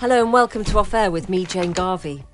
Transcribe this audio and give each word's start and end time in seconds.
Hello 0.00 0.22
and 0.22 0.32
welcome 0.32 0.64
to 0.64 0.78
Off 0.78 0.94
Air 0.94 1.10
with 1.10 1.28
me, 1.28 1.44
Jane 1.44 1.72
Garvey. 1.72 2.24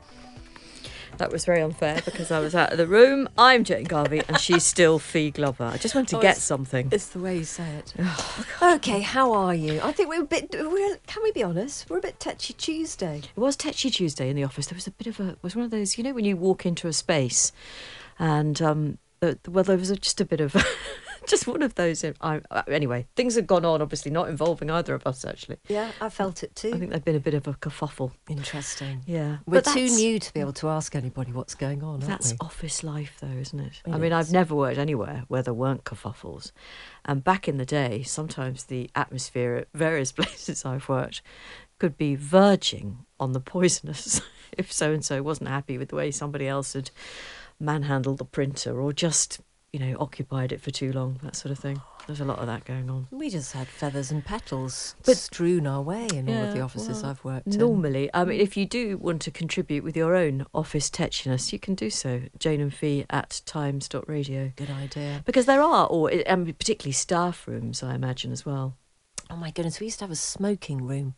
That 1.17 1.31
was 1.31 1.45
very 1.45 1.61
unfair 1.63 2.03
because 2.05 2.31
I 2.33 2.41
was 2.41 2.55
out 2.55 2.73
of 2.73 2.79
the 2.79 2.87
room. 2.89 3.29
I'm 3.39 3.63
Jane 3.63 3.85
Garvey 3.85 4.21
and 4.27 4.39
she's 4.41 4.65
still 4.65 4.99
Fi 4.99 5.31
Glover. 5.31 5.65
I 5.65 5.77
just 5.77 5.95
wanted 5.95 6.09
to 6.11 6.19
Oh, 6.19 6.21
get 6.21 6.37
something. 6.37 6.89
It's 6.91 7.07
the 7.09 7.21
way 7.21 7.37
you 7.39 7.45
say 7.45 7.69
it. 7.77 7.95
okay, 8.63 9.01
how 9.01 9.33
are 9.33 9.55
you? 9.55 9.81
I 9.83 9.93
think 9.93 10.09
we're 10.09 10.23
a 10.23 10.27
bit. 10.27 10.49
We're, 10.53 10.97
can 11.07 11.23
we 11.23 11.31
be 11.31 11.43
honest? 11.45 11.89
We're 11.89 11.99
a 11.99 12.03
bit 12.03 12.19
touchy 12.19 12.53
Tuesday. 12.55 13.23
It 13.37 13.41
was 13.41 13.55
Tetchy 13.57 13.91
Tuesday 13.91 14.29
in 14.29 14.35
the 14.37 14.43
office. 14.45 14.67
There 14.67 14.77
was 14.77 14.89
a 14.89 14.91
bit 14.91 15.07
of 15.07 15.21
a 15.21 15.31
it 15.31 15.39
was 15.43 15.55
one 15.55 15.65
of 15.65 15.71
those, 15.71 15.97
you 15.97 16.05
know, 16.05 16.13
when 16.13 16.25
you 16.25 16.37
walk 16.37 16.67
into 16.67 16.89
a 16.89 16.93
space 16.93 17.53
and 18.19 18.61
um 18.61 18.99
the, 19.21 19.39
well 19.49 19.65
there 19.65 19.79
was 19.79 19.91
a, 19.91 19.97
just 19.97 20.21
a 20.21 20.25
bit 20.25 20.41
of 20.41 20.57
just 21.29 21.47
one 21.47 21.63
of 21.63 21.75
those 21.75 22.05
I, 22.21 22.41
uh, 22.51 22.63
anyway, 22.69 23.07
things 23.17 23.35
had 23.35 23.47
gone 23.47 23.65
on 23.65 23.81
obviously 23.83 24.11
not 24.11 24.29
involving 24.29 24.71
either 24.71 24.95
of 24.95 25.07
us 25.07 25.25
actually. 25.25 25.59
Yeah, 25.69 25.91
I 26.01 26.09
felt 26.09 26.43
it 26.43 26.55
too. 26.55 26.73
I 26.75 26.79
think 26.79 26.91
there'd 26.91 27.05
been 27.05 27.17
a 27.17 27.21
bit 27.21 27.35
of 27.35 27.47
a 27.47 27.55
kerfuffle. 27.55 28.13
Interesting. 28.29 29.03
Yeah. 29.07 29.39
We're 29.47 29.61
too 29.61 29.89
new 29.89 30.19
to 30.19 30.33
be 30.33 30.41
able 30.41 30.53
to 30.55 30.69
ask 30.69 30.95
anybody 30.95 31.33
what's 31.33 31.55
going 31.55 31.83
on. 31.83 31.95
Aren't 31.95 32.07
That's 32.07 32.33
we? 32.33 32.39
office 32.41 32.83
life, 32.83 33.17
though, 33.21 33.29
isn't 33.29 33.61
it? 33.61 33.83
It 33.87 33.93
I 33.93 33.99
mean, 33.99 34.13
I've 34.13 34.33
never 34.33 34.55
worked 34.55 34.79
anywhere 34.79 35.25
where 35.29 35.43
there 35.43 35.55
weren't 35.55 35.85
kerfuffles. 35.85 36.53
And 37.05 37.23
back 37.23 37.49
in 37.49 37.59
the 37.59 37.67
day, 37.67 38.03
sometimes 38.03 38.65
the 38.65 38.91
atmosphere 38.95 39.55
at 39.57 39.69
various 39.75 40.13
places 40.19 40.65
I've 40.65 40.89
worked 40.89 41.23
could 41.79 41.97
be 41.97 42.15
verging 42.15 43.05
on 43.19 43.33
the 43.33 43.41
poisonous 43.41 44.21
if 44.57 44.73
so 44.73 44.93
and 44.93 45.05
so 45.05 45.23
wasn't 45.23 45.49
happy 45.49 45.79
with 45.79 45.89
the 45.89 45.97
way 45.97 46.11
somebody 46.11 46.47
else 46.47 46.75
had 46.75 46.91
manhandled 47.61 48.19
the 48.19 48.25
printer 48.25 48.81
or 48.81 48.93
just, 48.93 49.41
you 49.75 49.81
know, 49.81 49.97
occupied 49.99 50.53
it 50.53 50.61
for 50.61 50.71
too 50.71 50.93
long, 50.93 51.19
that 51.25 51.35
sort 51.35 51.51
of 51.51 51.59
thing. 51.59 51.81
There's 52.07 52.21
a 52.21 52.25
lot 52.25 52.39
of 52.39 52.47
that 52.47 52.65
going 52.65 52.89
on. 52.89 53.09
We 53.11 53.29
just 53.29 53.55
had 53.55 53.67
feathers 53.67 54.13
and 54.13 54.25
petals 54.25 54.95
But- 55.05 55.17
strewn 55.17 55.67
our 55.67 55.83
way 55.83 56.07
in 56.15 56.29
all 56.29 56.45
of 56.45 56.55
the 56.55 56.61
offices 56.61 57.03
well, 57.03 57.11
I've 57.11 57.25
worked 57.25 57.49
in. 57.49 57.59
Normally, 57.59 58.09
I 58.15 58.25
mean, 58.25 58.41
if 58.41 58.57
you 58.57 58.67
do 58.67 58.97
want 58.99 59.21
to 59.23 59.33
contribute 59.33 59.83
with 59.83 59.97
your 59.97 60.15
own 60.15 60.47
office 60.55 60.89
tetchiness, 60.91 61.53
you 61.53 61.59
can 61.59 61.75
do 61.75 61.91
so. 61.91 62.23
Jane 62.39 62.61
and 62.61 62.73
Fi 62.73 63.05
at 63.11 63.43
times.radio. 63.47 64.53
Good 64.55 64.71
idea. 64.71 65.23
Because 65.25 65.47
there 65.47 65.61
are, 65.61 65.89
or 65.89 66.09
and 66.25 66.57
particularly 66.57 66.93
staff 66.93 67.49
rooms, 67.49 67.83
I 67.83 67.97
imagine 67.97 68.31
as 68.31 68.47
well. 68.47 68.77
Oh 69.29 69.37
my 69.37 69.51
goodness, 69.51 69.81
we 69.81 69.87
used 69.87 69.99
to 69.99 70.05
have 70.05 70.13
a 70.13 70.17
smoking 70.17 70.87
room 70.87 71.15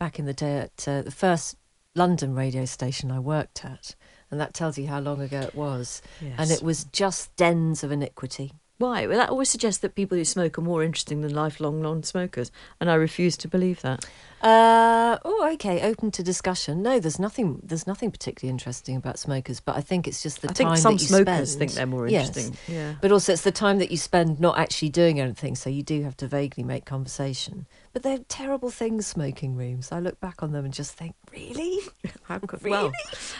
back 0.00 0.18
in 0.18 0.24
the 0.24 0.34
day 0.34 0.58
at 0.58 0.88
uh, 0.88 1.02
the 1.02 1.12
first 1.12 1.54
London 1.94 2.34
radio 2.34 2.64
station 2.64 3.12
I 3.12 3.20
worked 3.20 3.64
at. 3.64 3.94
And 4.30 4.40
that 4.40 4.54
tells 4.54 4.78
you 4.78 4.86
how 4.86 5.00
long 5.00 5.20
ago 5.20 5.40
it 5.40 5.54
was. 5.54 6.02
And 6.38 6.50
it 6.50 6.62
was 6.62 6.84
just 6.84 7.34
dens 7.36 7.82
of 7.82 7.90
iniquity. 7.90 8.52
Why? 8.78 9.06
Well, 9.06 9.18
that 9.18 9.28
always 9.28 9.50
suggests 9.50 9.80
that 9.82 9.94
people 9.94 10.16
who 10.16 10.24
smoke 10.24 10.56
are 10.56 10.62
more 10.62 10.82
interesting 10.82 11.20
than 11.20 11.34
lifelong 11.34 11.82
non-smokers, 11.82 12.50
and 12.80 12.90
I 12.90 12.94
refuse 12.94 13.36
to 13.38 13.48
believe 13.48 13.82
that. 13.82 14.06
Uh, 14.42 15.18
oh, 15.24 15.50
okay. 15.54 15.82
Open 15.82 16.10
to 16.12 16.22
discussion. 16.22 16.82
No, 16.82 16.98
there's 16.98 17.18
nothing. 17.18 17.60
There's 17.62 17.86
nothing 17.86 18.10
particularly 18.10 18.50
interesting 18.50 18.96
about 18.96 19.18
smokers, 19.18 19.60
but 19.60 19.76
I 19.76 19.80
think 19.80 20.08
it's 20.08 20.22
just 20.22 20.40
the 20.42 20.48
I 20.50 20.52
time 20.52 20.66
think 20.68 20.78
some 20.78 20.94
that 20.94 21.02
you 21.02 21.08
smokers 21.08 21.52
spend. 21.52 21.58
think 21.58 21.72
they're 21.72 21.86
more 21.86 22.08
Yes. 22.08 22.28
interesting. 22.28 22.56
Yeah. 22.74 22.94
But 23.00 23.12
also, 23.12 23.32
it's 23.32 23.42
the 23.42 23.52
time 23.52 23.78
that 23.78 23.90
you 23.90 23.96
spend 23.96 24.40
not 24.40 24.58
actually 24.58 24.88
doing 24.88 25.20
anything, 25.20 25.54
so 25.56 25.68
you 25.68 25.82
do 25.82 26.02
have 26.02 26.16
to 26.18 26.26
vaguely 26.26 26.64
make 26.64 26.84
conversation. 26.86 27.66
But 27.92 28.02
they're 28.02 28.18
terrible 28.28 28.70
things, 28.70 29.06
smoking 29.06 29.56
rooms. 29.56 29.90
I 29.92 29.98
look 29.98 30.20
back 30.20 30.42
on 30.42 30.52
them 30.52 30.64
and 30.64 30.72
just 30.72 30.92
think, 30.94 31.14
really? 31.32 31.80
How 32.22 32.38
could, 32.38 32.62
Really? 32.62 32.70
Well, 32.70 32.92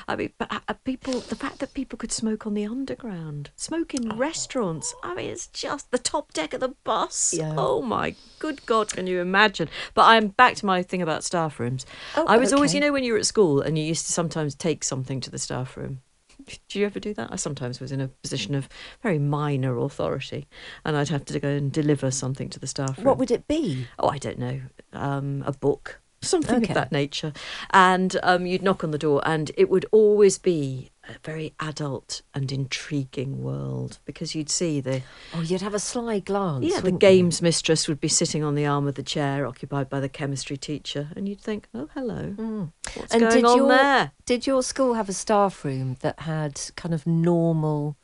I 0.09 0.17
mean, 0.17 0.33
but 0.39 0.51
uh, 0.53 0.75
people, 0.85 1.21
the 1.21 1.37
fact 1.37 1.61
that 1.61 1.73
people 1.73 1.97
could 1.97 2.11
smoke 2.13 2.47
on 2.47 2.55
the 2.55 2.67
underground, 2.67 3.51
smoke 3.57 3.95
in 3.95 4.17
restaurants. 4.19 4.95
I 5.05 5.15
mean, 5.15 5.31
it's 5.31 5.47
just 5.47 5.91
the 5.93 5.99
top 5.99 6.33
deck 6.33 6.53
of 6.53 6.61
the 6.61 6.75
bus. 6.85 7.33
Yeah. 7.37 7.55
Oh 7.57 7.81
my 7.81 8.17
good 8.41 8.67
God, 8.67 8.89
can 8.91 9.07
you 9.07 9.21
imagine? 9.21 9.69
But 9.95 10.07
I'm 10.07 10.29
back 10.29 10.57
to 10.57 10.67
my 10.67 10.83
thing 10.91 11.01
about 11.03 11.25
staff 11.25 11.59
rooms. 11.59 11.87
Oh, 12.17 12.25
I 12.27 12.37
was 12.37 12.53
always, 12.53 12.75
you 12.75 12.81
know, 12.81 12.93
when 12.93 13.05
you 13.05 13.13
were 13.15 13.19
at 13.19 13.27
school 13.27 13.61
and 13.63 13.79
you 13.79 13.85
used 13.85 14.05
to 14.07 14.13
sometimes 14.13 14.55
take 14.55 14.85
something 14.85 15.21
to 15.21 15.31
the 15.31 15.39
staff 15.39 15.77
room. 15.77 16.01
Did 16.47 16.75
you 16.75 16.87
ever 16.87 16.99
do 16.99 17.15
that? 17.15 17.29
I 17.33 17.37
sometimes 17.37 17.81
was 17.81 17.93
in 17.93 18.01
a 18.01 18.09
position 18.09 18.55
of 18.55 18.69
very 19.03 19.19
minor 19.19 19.79
authority, 19.79 20.49
and 20.85 20.97
I'd 20.97 21.09
have 21.11 21.25
to 21.27 21.39
go 21.39 21.49
and 21.49 21.71
deliver 21.71 22.11
something 22.11 22.49
to 22.51 22.59
the 22.59 22.67
staff 22.67 22.99
room. 22.99 23.07
What 23.07 23.19
would 23.19 23.31
it 23.31 23.47
be? 23.47 23.87
oh, 23.99 24.09
I 24.09 24.19
don't 24.19 24.39
know, 24.39 24.61
um, 24.93 25.45
a 25.47 25.53
book, 25.53 26.01
something 26.23 26.57
Okay. 26.57 26.69
of 26.69 26.75
that 26.75 26.93
nature. 26.93 27.33
And 27.71 28.19
um, 28.23 28.47
you'd 28.47 28.63
knock 28.63 28.83
on 28.83 28.91
the 28.91 28.99
door, 28.99 29.23
and 29.25 29.51
it 29.57 29.69
would 29.71 29.85
always 29.93 30.39
be 30.39 30.91
a 31.11 31.19
very 31.25 31.53
adult 31.61 32.23
and 32.35 32.51
intriguing 32.53 33.43
world 33.43 33.99
because 34.05 34.35
you'd 34.35 34.49
see 34.51 34.81
the 34.81 35.03
Oh, 35.35 35.41
you'd 35.41 35.61
have 35.61 35.75
a 35.75 35.79
sly 35.79 36.19
glance. 36.21 36.65
yeah 36.65 36.77
the 36.77 36.85
wouldn't 36.85 37.03
you? 37.03 37.09
games 37.09 37.43
mistress 37.43 37.89
would 37.89 38.01
be 38.01 38.09
sitting 38.09 38.43
on 38.45 38.55
the 38.55 38.67
arm 38.67 38.87
of 38.87 38.95
the 38.95 39.03
chair 39.03 39.47
occupied 39.47 39.89
by 39.89 40.01
the 40.01 40.09
chemistry 40.09 40.57
teacher, 40.57 41.09
and 41.17 41.29
you'd 41.29 41.41
think, 41.41 41.69
oh 41.75 41.89
hello, 41.95 42.71
what's 42.95 43.13
And 43.13 43.23
going 43.23 43.35
did 43.37 43.45
on 43.45 43.57
your, 43.57 43.69
there? 43.69 44.13
Did 44.27 44.47
your 44.47 44.63
school 44.63 44.95
have 44.95 45.09
a 45.09 45.13
staff 45.13 45.65
room 45.65 45.97
that 46.01 46.21
had 46.21 46.61
kind 46.77 46.95
of 46.95 47.07
normal 47.07 47.97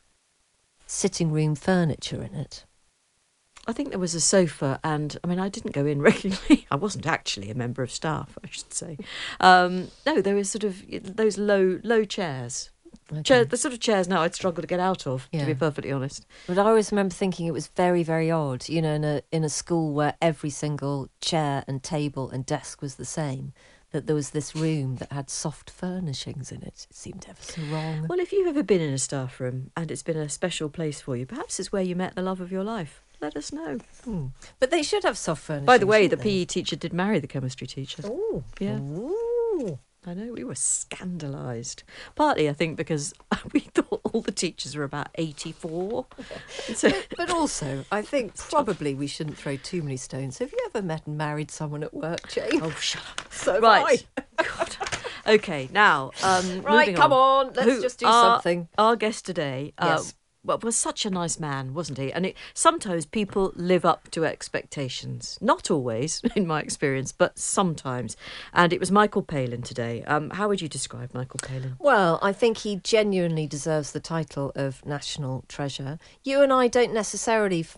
sitting 0.85 1.31
room 1.31 1.55
furniture 1.55 2.21
in 2.23 2.33
it? 2.35 2.65
I 3.69 3.73
think 3.73 3.89
there 3.89 3.99
was 3.99 4.15
a 4.15 4.21
sofa, 4.21 4.79
and 4.81 5.17
I 5.25 5.27
mean, 5.27 5.39
I 5.39 5.49
didn't 5.49 5.73
go 5.73 5.85
in 5.85 6.01
regularly. 6.11 6.65
I 6.71 6.75
wasn't 6.77 7.05
actually 7.05 7.49
a 7.51 7.55
member 7.55 7.83
of 7.83 7.91
staff, 7.91 8.37
I 8.41 8.47
should 8.49 8.73
say. 8.73 8.97
Um, 9.41 9.89
no, 10.05 10.21
there 10.21 10.35
was 10.35 10.49
sort 10.49 10.63
of 10.63 10.83
those 11.17 11.37
low, 11.37 11.79
low 11.83 12.05
chairs. 12.05 12.69
Chair, 13.23 13.45
the 13.45 13.57
sort 13.57 13.73
of 13.73 13.79
chairs 13.79 14.07
now 14.07 14.21
I'd 14.21 14.35
struggle 14.35 14.61
to 14.61 14.67
get 14.67 14.79
out 14.79 15.07
of, 15.07 15.29
to 15.31 15.45
be 15.45 15.53
perfectly 15.55 15.91
honest. 15.91 16.25
But 16.47 16.57
I 16.57 16.63
always 16.63 16.91
remember 16.91 17.13
thinking 17.13 17.47
it 17.47 17.53
was 17.53 17.67
very, 17.67 18.03
very 18.03 18.29
odd, 18.29 18.67
you 18.67 18.81
know, 18.81 18.93
in 18.93 19.03
a 19.03 19.21
in 19.31 19.43
a 19.43 19.49
school 19.49 19.93
where 19.93 20.15
every 20.21 20.49
single 20.49 21.09
chair 21.21 21.63
and 21.67 21.81
table 21.81 22.29
and 22.29 22.45
desk 22.45 22.81
was 22.81 22.95
the 22.95 23.05
same, 23.05 23.53
that 23.91 24.07
there 24.07 24.15
was 24.15 24.31
this 24.31 24.55
room 24.55 24.97
that 24.97 25.11
had 25.11 25.29
soft 25.29 25.69
furnishings 25.69 26.51
in 26.51 26.61
it. 26.63 26.85
It 26.89 26.95
seemed 26.95 27.25
ever 27.29 27.41
so 27.41 27.61
wrong. 27.71 28.07
Well, 28.09 28.19
if 28.19 28.31
you've 28.33 28.47
ever 28.47 28.63
been 28.63 28.81
in 28.81 28.93
a 28.93 28.97
staff 28.97 29.39
room 29.39 29.71
and 29.77 29.89
it's 29.89 30.03
been 30.03 30.17
a 30.17 30.27
special 30.29 30.69
place 30.69 30.99
for 30.99 31.15
you, 31.15 31.25
perhaps 31.25 31.59
it's 31.59 31.71
where 31.71 31.81
you 31.83 31.95
met 31.95 32.15
the 32.15 32.21
love 32.21 32.41
of 32.41 32.51
your 32.51 32.63
life. 32.63 33.01
let 33.21 33.35
us 33.37 33.51
know. 33.53 33.79
Hmm. 34.03 34.27
But 34.59 34.69
they 34.69 34.83
should 34.83 35.03
have 35.03 35.17
soft 35.17 35.41
furnishings. 35.43 35.65
By 35.65 35.77
the 35.77 35.87
way, 35.87 36.07
the 36.07 36.15
they? 36.17 36.23
PE 36.23 36.45
teacher 36.45 36.75
did 36.75 36.93
marry 36.93 37.19
the 37.19 37.27
chemistry 37.27 37.65
teacher. 37.67 38.03
Oh, 38.05 38.43
Yeah. 38.59 38.77
Ooh. 38.79 39.79
I 40.07 40.13
know 40.13 40.31
we 40.31 40.45
were 40.45 40.53
scandalised. 40.55 41.83
Partly, 42.15 42.47
I 42.49 42.53
think, 42.53 42.77
because 42.77 43.13
we 43.53 43.59
thought 43.59 43.99
all 44.05 44.21
the 44.21 44.31
teachers 44.31 44.75
were 44.75 44.85
about 44.85 45.09
eighty-four. 45.15 46.05
so, 46.73 46.91
But 47.17 47.29
also, 47.29 47.83
I 47.91 48.01
think 48.13 48.37
probably 48.37 48.95
we 48.95 49.07
shouldn't 49.07 49.37
throw 49.37 49.57
too 49.57 49.83
many 49.83 49.97
stones. 49.97 50.37
Have 50.39 50.51
you 50.53 50.59
ever 50.73 50.81
met 50.85 51.05
and 51.07 51.17
married 51.17 51.51
someone 51.51 51.83
at 51.83 51.93
work, 51.93 52.29
Jane? 52.29 52.61
oh, 52.61 52.69
shut 52.71 53.03
up. 53.19 53.27
so 53.33 53.59
right. 53.59 54.05
God. 54.37 54.75
Okay, 55.27 55.67
now, 55.73 56.11
um, 56.23 56.61
Right, 56.61 56.95
come 56.95 57.11
on, 57.11 57.47
let's 57.53 57.63
Who- 57.69 57.81
just 57.81 57.99
do 57.99 58.05
our- 58.05 58.35
something. 58.35 58.69
Our 58.77 58.95
guest 58.95 59.25
today, 59.25 59.73
uh, 59.77 59.97
Yes. 59.97 60.13
Well, 60.47 60.59
was 60.63 60.77
such 60.77 61.05
a 61.05 61.09
nice 61.09 61.39
man, 61.39 61.73
wasn't 61.73 61.97
he? 61.97 62.11
And 62.11 62.25
it, 62.25 62.37
sometimes 62.53 63.05
people 63.05 63.51
live 63.55 63.83
up 63.85 64.09
to 64.11 64.25
expectations. 64.25 65.37
Not 65.41 65.69
always, 65.69 66.21
in 66.35 66.47
my 66.47 66.61
experience, 66.61 67.11
but 67.11 67.37
sometimes. 67.37 68.15
And 68.53 68.71
it 68.71 68.79
was 68.79 68.89
Michael 68.89 69.21
Palin 69.21 69.61
today. 69.61 70.03
Um, 70.03 70.29
how 70.31 70.47
would 70.47 70.61
you 70.61 70.69
describe 70.69 71.13
Michael 71.13 71.39
Palin? 71.43 71.75
Well, 71.79 72.17
I 72.21 72.31
think 72.31 72.59
he 72.59 72.77
genuinely 72.77 73.45
deserves 73.45 73.91
the 73.91 73.99
title 73.99 74.51
of 74.55 74.83
national 74.85 75.43
treasure. 75.49 75.99
You 76.23 76.41
and 76.41 76.53
I 76.53 76.67
don't 76.69 76.93
necessarily 76.93 77.61
f- 77.61 77.77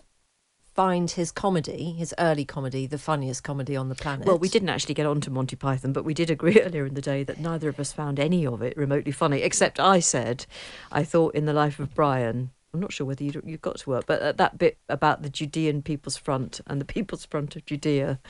find 0.72 1.10
his 1.10 1.32
comedy, 1.32 1.92
his 1.92 2.14
early 2.18 2.44
comedy, 2.44 2.86
the 2.86 2.98
funniest 2.98 3.42
comedy 3.42 3.76
on 3.76 3.88
the 3.88 3.94
planet. 3.96 4.26
Well, 4.26 4.38
we 4.38 4.48
didn't 4.48 4.68
actually 4.68 4.94
get 4.94 5.06
on 5.06 5.20
to 5.22 5.30
Monty 5.30 5.56
Python, 5.56 5.92
but 5.92 6.04
we 6.04 6.14
did 6.14 6.30
agree 6.30 6.60
earlier 6.62 6.86
in 6.86 6.94
the 6.94 7.00
day 7.00 7.24
that 7.24 7.40
neither 7.40 7.68
of 7.68 7.80
us 7.80 7.92
found 7.92 8.20
any 8.20 8.46
of 8.46 8.62
it 8.62 8.76
remotely 8.76 9.12
funny, 9.12 9.42
except 9.42 9.80
I 9.80 9.98
said, 9.98 10.46
I 10.92 11.02
thought 11.02 11.34
in 11.34 11.46
The 11.46 11.52
Life 11.52 11.80
of 11.80 11.94
Brian, 11.94 12.50
I'm 12.72 12.80
not 12.80 12.92
sure 12.92 13.06
whether 13.06 13.24
you, 13.24 13.42
you 13.44 13.56
got 13.56 13.78
to 13.78 13.90
work, 13.90 14.06
but 14.06 14.22
uh, 14.22 14.32
that 14.32 14.58
bit 14.58 14.78
about 14.88 15.22
the 15.22 15.30
Judean 15.30 15.82
People's 15.82 16.16
Front 16.16 16.60
and 16.66 16.80
the 16.80 16.84
People's 16.96 17.24
Front 17.24 17.56
of 17.56 17.64
Judea 17.64 18.20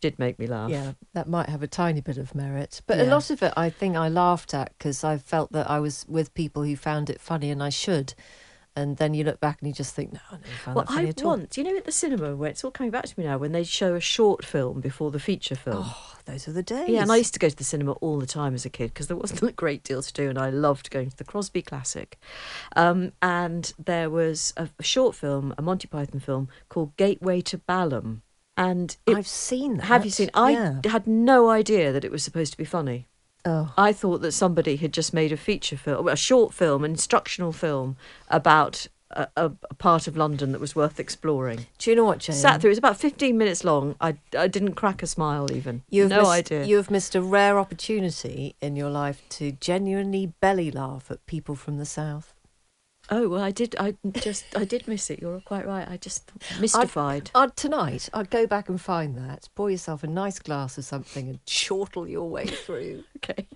did 0.00 0.18
make 0.18 0.38
me 0.38 0.46
laugh. 0.46 0.70
Yeah, 0.70 0.92
that 1.14 1.28
might 1.28 1.48
have 1.48 1.62
a 1.62 1.66
tiny 1.66 2.00
bit 2.00 2.18
of 2.18 2.34
merit. 2.34 2.82
But 2.86 3.00
a 3.00 3.04
lot 3.04 3.30
of 3.30 3.42
it, 3.42 3.52
I 3.56 3.70
think 3.70 3.96
I 3.96 4.08
laughed 4.08 4.52
at 4.52 4.72
because 4.76 5.02
I 5.02 5.16
felt 5.16 5.52
that 5.52 5.70
I 5.70 5.80
was 5.80 6.04
with 6.08 6.34
people 6.34 6.62
who 6.62 6.76
found 6.76 7.08
it 7.08 7.20
funny 7.20 7.50
and 7.50 7.62
I 7.62 7.70
should. 7.70 8.14
And 8.78 8.98
then 8.98 9.14
you 9.14 9.24
look 9.24 9.40
back 9.40 9.58
and 9.60 9.68
you 9.68 9.72
just 9.74 9.94
think, 9.94 10.12
no, 10.12 10.20
I 10.30 10.34
never 10.34 10.46
found 10.64 10.76
Well, 10.76 10.84
that 10.84 10.92
funny 10.92 11.06
I 11.06 11.10
at 11.10 11.22
all. 11.24 11.30
once, 11.30 11.56
you 11.56 11.64
know, 11.64 11.74
at 11.76 11.86
the 11.86 11.92
cinema 11.92 12.36
where 12.36 12.50
it's 12.50 12.62
all 12.62 12.70
coming 12.70 12.90
back 12.90 13.06
to 13.06 13.18
me 13.18 13.24
now, 13.24 13.38
when 13.38 13.52
they 13.52 13.64
show 13.64 13.94
a 13.94 14.00
short 14.00 14.44
film 14.44 14.80
before 14.82 15.10
the 15.10 15.18
feature 15.18 15.54
film. 15.56 15.82
Oh, 15.86 16.12
those 16.26 16.46
are 16.46 16.52
the 16.52 16.62
days. 16.62 16.90
Yeah, 16.90 17.00
and 17.00 17.10
I 17.10 17.16
used 17.16 17.32
to 17.32 17.38
go 17.40 17.48
to 17.48 17.56
the 17.56 17.64
cinema 17.64 17.92
all 17.92 18.18
the 18.20 18.26
time 18.26 18.54
as 18.54 18.66
a 18.66 18.68
kid 18.70 18.92
because 18.92 19.06
there 19.06 19.16
wasn't 19.16 19.42
a 19.44 19.52
great 19.52 19.82
deal 19.82 20.02
to 20.02 20.12
do, 20.12 20.28
and 20.28 20.38
I 20.38 20.50
loved 20.50 20.90
going 20.90 21.08
to 21.08 21.16
the 21.16 21.24
Crosby 21.24 21.62
Classic. 21.62 22.18
Um, 22.76 23.12
and 23.22 23.72
there 23.82 24.10
was 24.10 24.52
a, 24.58 24.68
a 24.78 24.82
short 24.82 25.14
film, 25.16 25.54
a 25.56 25.62
Monty 25.62 25.88
Python 25.88 26.20
film 26.20 26.48
called 26.68 26.94
Gateway 26.98 27.40
to 27.42 27.56
Balham, 27.56 28.20
and 28.58 28.94
it, 29.06 29.16
I've 29.16 29.26
seen 29.26 29.78
that. 29.78 29.84
have 29.86 30.04
you 30.04 30.10
seen? 30.10 30.30
I 30.34 30.50
Yeah. 30.50 30.80
had 30.86 31.06
no 31.06 31.48
idea 31.48 31.92
that 31.92 32.04
it 32.04 32.10
was 32.12 32.22
supposed 32.22 32.52
to 32.52 32.58
be 32.58 32.64
funny. 32.66 33.06
Oh. 33.46 33.72
I 33.78 33.92
thought 33.92 34.22
that 34.22 34.32
somebody 34.32 34.74
had 34.76 34.92
just 34.92 35.14
made 35.14 35.30
a 35.30 35.36
feature 35.36 35.76
film, 35.76 36.08
a 36.08 36.16
short 36.16 36.52
film, 36.52 36.82
an 36.82 36.90
instructional 36.90 37.52
film 37.52 37.96
about 38.28 38.88
a, 39.12 39.28
a, 39.36 39.52
a 39.70 39.74
part 39.74 40.08
of 40.08 40.16
London 40.16 40.50
that 40.50 40.60
was 40.60 40.74
worth 40.74 40.98
exploring. 40.98 41.66
Do 41.78 41.90
you 41.90 41.94
know 41.94 42.04
what, 42.04 42.18
Jane? 42.18 42.34
Sat 42.34 42.60
through. 42.60 42.70
It 42.70 42.72
was 42.72 42.78
about 42.78 42.96
fifteen 42.96 43.38
minutes 43.38 43.62
long. 43.62 43.94
I, 44.00 44.16
I 44.36 44.48
didn't 44.48 44.74
crack 44.74 45.00
a 45.00 45.06
smile 45.06 45.46
even. 45.52 45.84
You've 45.88 46.10
no 46.10 46.22
missed, 46.22 46.30
idea. 46.30 46.64
You 46.64 46.76
have 46.76 46.90
missed 46.90 47.14
a 47.14 47.22
rare 47.22 47.56
opportunity 47.56 48.56
in 48.60 48.74
your 48.74 48.90
life 48.90 49.22
to 49.30 49.52
genuinely 49.52 50.32
belly 50.40 50.72
laugh 50.72 51.08
at 51.10 51.24
people 51.26 51.54
from 51.54 51.78
the 51.78 51.86
south. 51.86 52.34
Oh 53.08 53.28
well, 53.28 53.40
I 53.42 53.50
did. 53.52 53.76
I 53.78 53.94
just 54.14 54.44
I 54.56 54.64
did 54.64 54.88
miss 54.88 55.10
it. 55.10 55.20
You're 55.20 55.40
quite 55.40 55.66
right. 55.66 55.88
I 55.88 55.96
just 55.96 56.30
mystified. 56.60 57.30
I'd, 57.34 57.42
I'd, 57.44 57.56
tonight, 57.56 58.08
I'd 58.12 58.30
go 58.30 58.46
back 58.46 58.68
and 58.68 58.80
find 58.80 59.16
that. 59.16 59.48
Pour 59.54 59.70
yourself 59.70 60.02
a 60.02 60.08
nice 60.08 60.38
glass 60.38 60.76
of 60.78 60.84
something 60.84 61.28
and 61.28 61.38
chortle 61.46 62.08
your 62.08 62.28
way 62.28 62.46
through. 62.64 63.04
okay. 63.18 63.46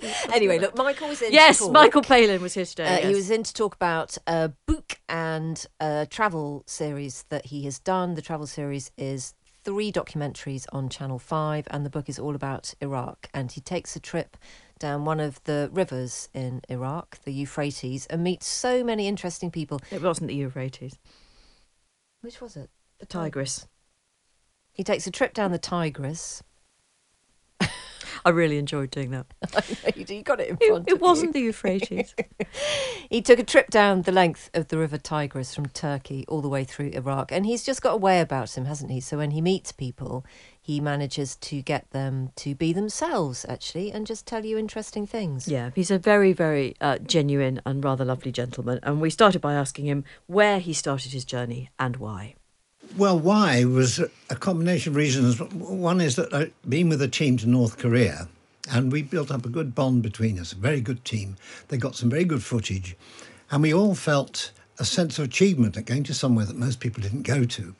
anyway, 0.32 0.58
look, 0.58 0.76
Michael 0.76 1.08
was 1.08 1.20
in. 1.22 1.32
Yes. 1.32 1.66
Michael 1.68 2.02
Palin 2.02 2.40
was 2.40 2.54
here 2.54 2.64
today. 2.64 3.02
Uh, 3.02 3.08
He 3.08 3.14
was 3.14 3.30
in 3.30 3.42
to 3.42 3.52
talk 3.52 3.74
about 3.74 4.16
a 4.26 4.52
book 4.66 4.98
and 5.08 5.64
a 5.80 6.06
travel 6.10 6.64
series 6.66 7.24
that 7.28 7.46
he 7.46 7.64
has 7.64 7.78
done. 7.78 8.14
The 8.14 8.22
travel 8.22 8.46
series 8.46 8.90
is 8.96 9.34
three 9.64 9.92
documentaries 9.92 10.66
on 10.72 10.88
Channel 10.88 11.18
5, 11.18 11.68
and 11.70 11.84
the 11.84 11.90
book 11.90 12.08
is 12.08 12.18
all 12.18 12.34
about 12.34 12.74
Iraq. 12.80 13.28
And 13.32 13.50
he 13.50 13.60
takes 13.60 13.94
a 13.96 14.00
trip 14.00 14.36
down 14.78 15.04
one 15.04 15.20
of 15.20 15.42
the 15.44 15.70
rivers 15.72 16.28
in 16.34 16.62
Iraq, 16.68 17.20
the 17.24 17.32
Euphrates, 17.32 18.06
and 18.06 18.24
meets 18.24 18.46
so 18.46 18.82
many 18.82 19.06
interesting 19.06 19.50
people. 19.50 19.80
It 19.90 20.02
wasn't 20.02 20.28
the 20.28 20.34
Euphrates. 20.34 20.98
Which 22.20 22.40
was 22.40 22.56
it? 22.56 22.70
The 22.98 23.06
Tigris. 23.06 23.68
He 24.72 24.84
takes 24.84 25.06
a 25.06 25.10
trip 25.10 25.34
down 25.34 25.52
the 25.52 25.58
Tigris. 25.58 26.42
I 28.24 28.30
really 28.30 28.58
enjoyed 28.58 28.90
doing 28.90 29.10
that. 29.10 29.26
you 30.08 30.22
got 30.22 30.40
it 30.40 30.48
in 30.50 30.58
It, 30.60 30.68
front 30.68 30.88
it 30.88 30.94
of 30.94 31.00
wasn't 31.00 31.28
you. 31.28 31.32
the 31.34 31.40
Euphrates. 31.46 32.14
He 33.10 33.20
took 33.20 33.38
a 33.38 33.44
trip 33.44 33.68
down 33.70 34.02
the 34.02 34.12
length 34.12 34.48
of 34.54 34.68
the 34.68 34.78
River 34.78 34.96
Tigris 34.96 35.54
from 35.54 35.66
Turkey 35.66 36.24
all 36.28 36.40
the 36.40 36.48
way 36.48 36.64
through 36.64 36.88
Iraq. 36.90 37.30
And 37.30 37.44
he's 37.44 37.62
just 37.62 37.82
got 37.82 37.94
a 37.94 37.96
way 37.98 38.20
about 38.20 38.56
him, 38.56 38.64
hasn't 38.64 38.90
he? 38.90 39.00
So 39.00 39.18
when 39.18 39.32
he 39.32 39.40
meets 39.42 39.70
people, 39.70 40.24
he 40.60 40.80
manages 40.80 41.36
to 41.36 41.60
get 41.60 41.90
them 41.90 42.30
to 42.36 42.54
be 42.54 42.72
themselves, 42.72 43.44
actually, 43.48 43.92
and 43.92 44.06
just 44.06 44.26
tell 44.26 44.44
you 44.44 44.56
interesting 44.56 45.06
things. 45.06 45.46
yeah, 45.48 45.70
he's 45.74 45.90
a 45.90 45.98
very, 45.98 46.32
very 46.32 46.74
uh, 46.80 46.98
genuine 46.98 47.60
and 47.66 47.84
rather 47.84 48.04
lovely 48.04 48.32
gentleman. 48.32 48.78
And 48.82 49.00
we 49.00 49.10
started 49.10 49.40
by 49.42 49.54
asking 49.54 49.84
him 49.86 50.04
where 50.26 50.58
he 50.58 50.72
started 50.72 51.12
his 51.12 51.24
journey 51.24 51.68
and 51.78 51.96
why. 51.96 52.34
Well, 52.96 53.18
why 53.18 53.64
was 53.64 54.00
a 54.28 54.36
combination 54.36 54.92
of 54.92 54.96
reasons. 54.96 55.40
One 55.40 56.00
is 56.00 56.16
that 56.16 56.32
I'd 56.34 56.52
been 56.68 56.90
with 56.90 57.00
a 57.00 57.08
team 57.08 57.38
to 57.38 57.48
North 57.48 57.78
Korea 57.78 58.28
and 58.70 58.92
we 58.92 59.00
built 59.02 59.30
up 59.30 59.46
a 59.46 59.48
good 59.48 59.74
bond 59.74 60.02
between 60.02 60.38
us, 60.38 60.52
a 60.52 60.56
very 60.56 60.82
good 60.82 61.02
team. 61.02 61.36
They 61.68 61.78
got 61.78 61.96
some 61.96 62.10
very 62.10 62.24
good 62.24 62.42
footage 62.42 62.94
and 63.50 63.62
we 63.62 63.72
all 63.72 63.94
felt 63.94 64.52
a 64.78 64.84
sense 64.84 65.18
of 65.18 65.24
achievement 65.24 65.78
at 65.78 65.86
going 65.86 66.02
to 66.04 66.14
somewhere 66.14 66.44
that 66.44 66.56
most 66.56 66.80
people 66.80 67.02
didn't 67.02 67.22
go 67.22 67.44
to 67.44 67.74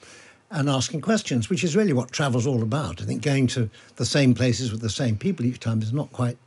and 0.50 0.70
asking 0.70 1.02
questions, 1.02 1.50
which 1.50 1.62
is 1.62 1.76
really 1.76 1.92
what 1.92 2.10
travel's 2.10 2.46
all 2.46 2.62
about. 2.62 3.02
I 3.02 3.04
think 3.04 3.22
going 3.22 3.48
to 3.48 3.68
the 3.96 4.06
same 4.06 4.32
places 4.32 4.72
with 4.72 4.80
the 4.80 4.90
same 4.90 5.16
people 5.18 5.44
each 5.44 5.60
time 5.60 5.82
is 5.82 5.92
not 5.92 6.10
quite 6.12 6.38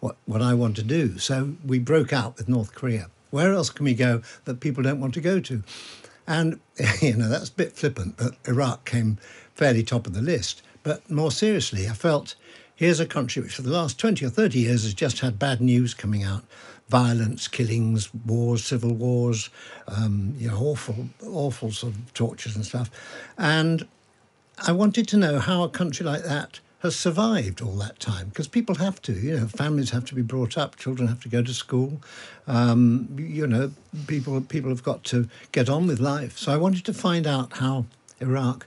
what, 0.00 0.16
what 0.24 0.40
I 0.40 0.54
want 0.54 0.76
to 0.76 0.82
do. 0.82 1.18
So 1.18 1.56
we 1.64 1.78
broke 1.78 2.12
out 2.14 2.38
with 2.38 2.48
North 2.48 2.74
Korea. 2.74 3.08
Where 3.30 3.52
else 3.52 3.68
can 3.68 3.84
we 3.84 3.94
go 3.94 4.22
that 4.44 4.60
people 4.60 4.82
don't 4.82 5.00
want 5.00 5.12
to 5.14 5.20
go 5.20 5.40
to? 5.40 5.62
And, 6.26 6.60
you 7.00 7.14
know, 7.14 7.28
that's 7.28 7.48
a 7.48 7.54
bit 7.54 7.72
flippant, 7.72 8.16
but 8.16 8.34
Iraq 8.46 8.84
came 8.84 9.18
fairly 9.54 9.82
top 9.82 10.06
of 10.06 10.14
the 10.14 10.22
list. 10.22 10.62
But 10.82 11.08
more 11.10 11.30
seriously, 11.30 11.88
I 11.88 11.92
felt 11.92 12.34
here's 12.76 13.00
a 13.00 13.06
country 13.06 13.42
which 13.42 13.54
for 13.54 13.62
the 13.62 13.70
last 13.70 13.98
20 13.98 14.24
or 14.24 14.30
30 14.30 14.58
years 14.58 14.82
has 14.82 14.94
just 14.94 15.20
had 15.20 15.38
bad 15.38 15.60
news 15.60 15.94
coming 15.94 16.22
out 16.22 16.44
violence, 16.90 17.48
killings, 17.48 18.12
wars, 18.26 18.62
civil 18.62 18.92
wars, 18.92 19.48
um, 19.88 20.34
you 20.36 20.48
know, 20.48 20.58
awful, 20.58 21.08
awful 21.26 21.72
sort 21.72 21.94
of 21.94 22.12
tortures 22.12 22.54
and 22.54 22.64
stuff. 22.64 22.90
And 23.38 23.88
I 24.66 24.72
wanted 24.72 25.08
to 25.08 25.16
know 25.16 25.38
how 25.38 25.62
a 25.62 25.68
country 25.68 26.04
like 26.04 26.24
that 26.24 26.60
has 26.84 26.94
survived 26.94 27.62
all 27.62 27.72
that 27.76 27.98
time 27.98 28.28
because 28.28 28.46
people 28.46 28.74
have 28.74 29.00
to, 29.00 29.14
you 29.14 29.34
know, 29.34 29.46
families 29.46 29.88
have 29.88 30.04
to 30.04 30.14
be 30.14 30.20
brought 30.20 30.58
up, 30.58 30.76
children 30.76 31.08
have 31.08 31.20
to 31.20 31.30
go 31.30 31.42
to 31.42 31.54
school, 31.54 32.02
um, 32.46 33.08
you 33.18 33.46
know, 33.46 33.72
people 34.06 34.38
people 34.42 34.68
have 34.68 34.82
got 34.82 35.02
to 35.02 35.26
get 35.50 35.70
on 35.70 35.86
with 35.86 35.98
life. 35.98 36.36
So 36.36 36.52
I 36.52 36.58
wanted 36.58 36.84
to 36.84 36.92
find 36.92 37.26
out 37.26 37.54
how 37.54 37.86
Iraq 38.20 38.66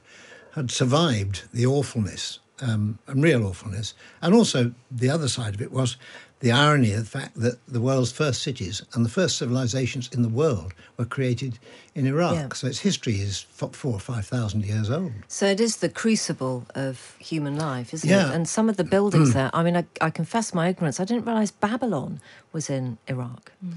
had 0.55 0.71
survived 0.71 1.43
the 1.53 1.67
awfulness 1.67 2.39
um, 2.59 2.97
and 3.05 3.21
real 3.21 3.45
awfulness, 3.45 3.93
and 4.19 4.33
also 4.33 4.73
the 4.89 5.11
other 5.11 5.27
side 5.27 5.53
of 5.53 5.61
it 5.61 5.71
was 5.71 5.95
the 6.39 6.51
irony 6.51 6.91
of 6.93 6.99
the 6.99 7.19
fact 7.19 7.35
that 7.39 7.57
the 7.67 7.81
world's 7.81 8.11
first 8.11 8.43
cities 8.43 8.83
and 8.93 9.03
the 9.03 9.09
first 9.09 9.37
civilizations 9.37 10.07
in 10.13 10.21
the 10.21 10.29
world 10.29 10.73
were 10.97 11.05
created 11.05 11.57
in 11.95 12.05
Iraq. 12.05 12.33
Yeah. 12.35 12.47
So 12.53 12.67
its 12.67 12.79
history 12.79 13.15
is 13.15 13.39
four 13.39 13.93
or 13.93 13.99
five 13.99 14.27
thousand 14.27 14.63
years 14.65 14.89
old. 14.91 15.13
So 15.27 15.47
it 15.47 15.59
is 15.59 15.77
the 15.77 15.89
crucible 15.89 16.65
of 16.75 17.15
human 17.19 17.57
life, 17.57 17.91
isn't 17.93 18.07
Yeah. 18.09 18.29
it? 18.29 18.35
And 18.35 18.47
some 18.47 18.69
of 18.69 18.77
the 18.77 18.83
buildings 18.83 19.33
there, 19.37 19.49
I 19.51 19.63
mean, 19.63 19.75
I, 19.77 19.85
I 19.99 20.09
confess 20.11 20.53
my 20.53 20.67
ignorance. 20.67 20.99
I 20.99 21.05
didn't 21.05 21.25
realise 21.25 21.49
Babylon 21.51 22.21
was 22.53 22.69
in 22.69 22.97
Iraq. 23.07 23.51
Mm. 23.65 23.73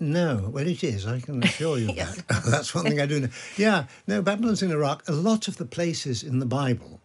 No, 0.00 0.50
well, 0.52 0.66
it 0.66 0.82
is. 0.84 1.06
I 1.06 1.20
can 1.20 1.42
assure 1.42 1.78
you 1.78 1.88
of 1.90 1.96
that. 2.28 2.42
That's 2.50 2.74
one 2.74 2.84
thing 2.84 3.00
I 3.00 3.06
do 3.06 3.20
know. 3.20 3.28
Yeah, 3.56 3.84
no, 4.06 4.20
Babylon's 4.20 4.62
in 4.62 4.70
Iraq. 4.72 5.08
A 5.08 5.12
lot 5.12 5.48
of 5.48 5.56
the 5.56 5.64
places 5.64 6.22
in 6.22 6.40
the 6.40 6.46
Bible 6.46 7.00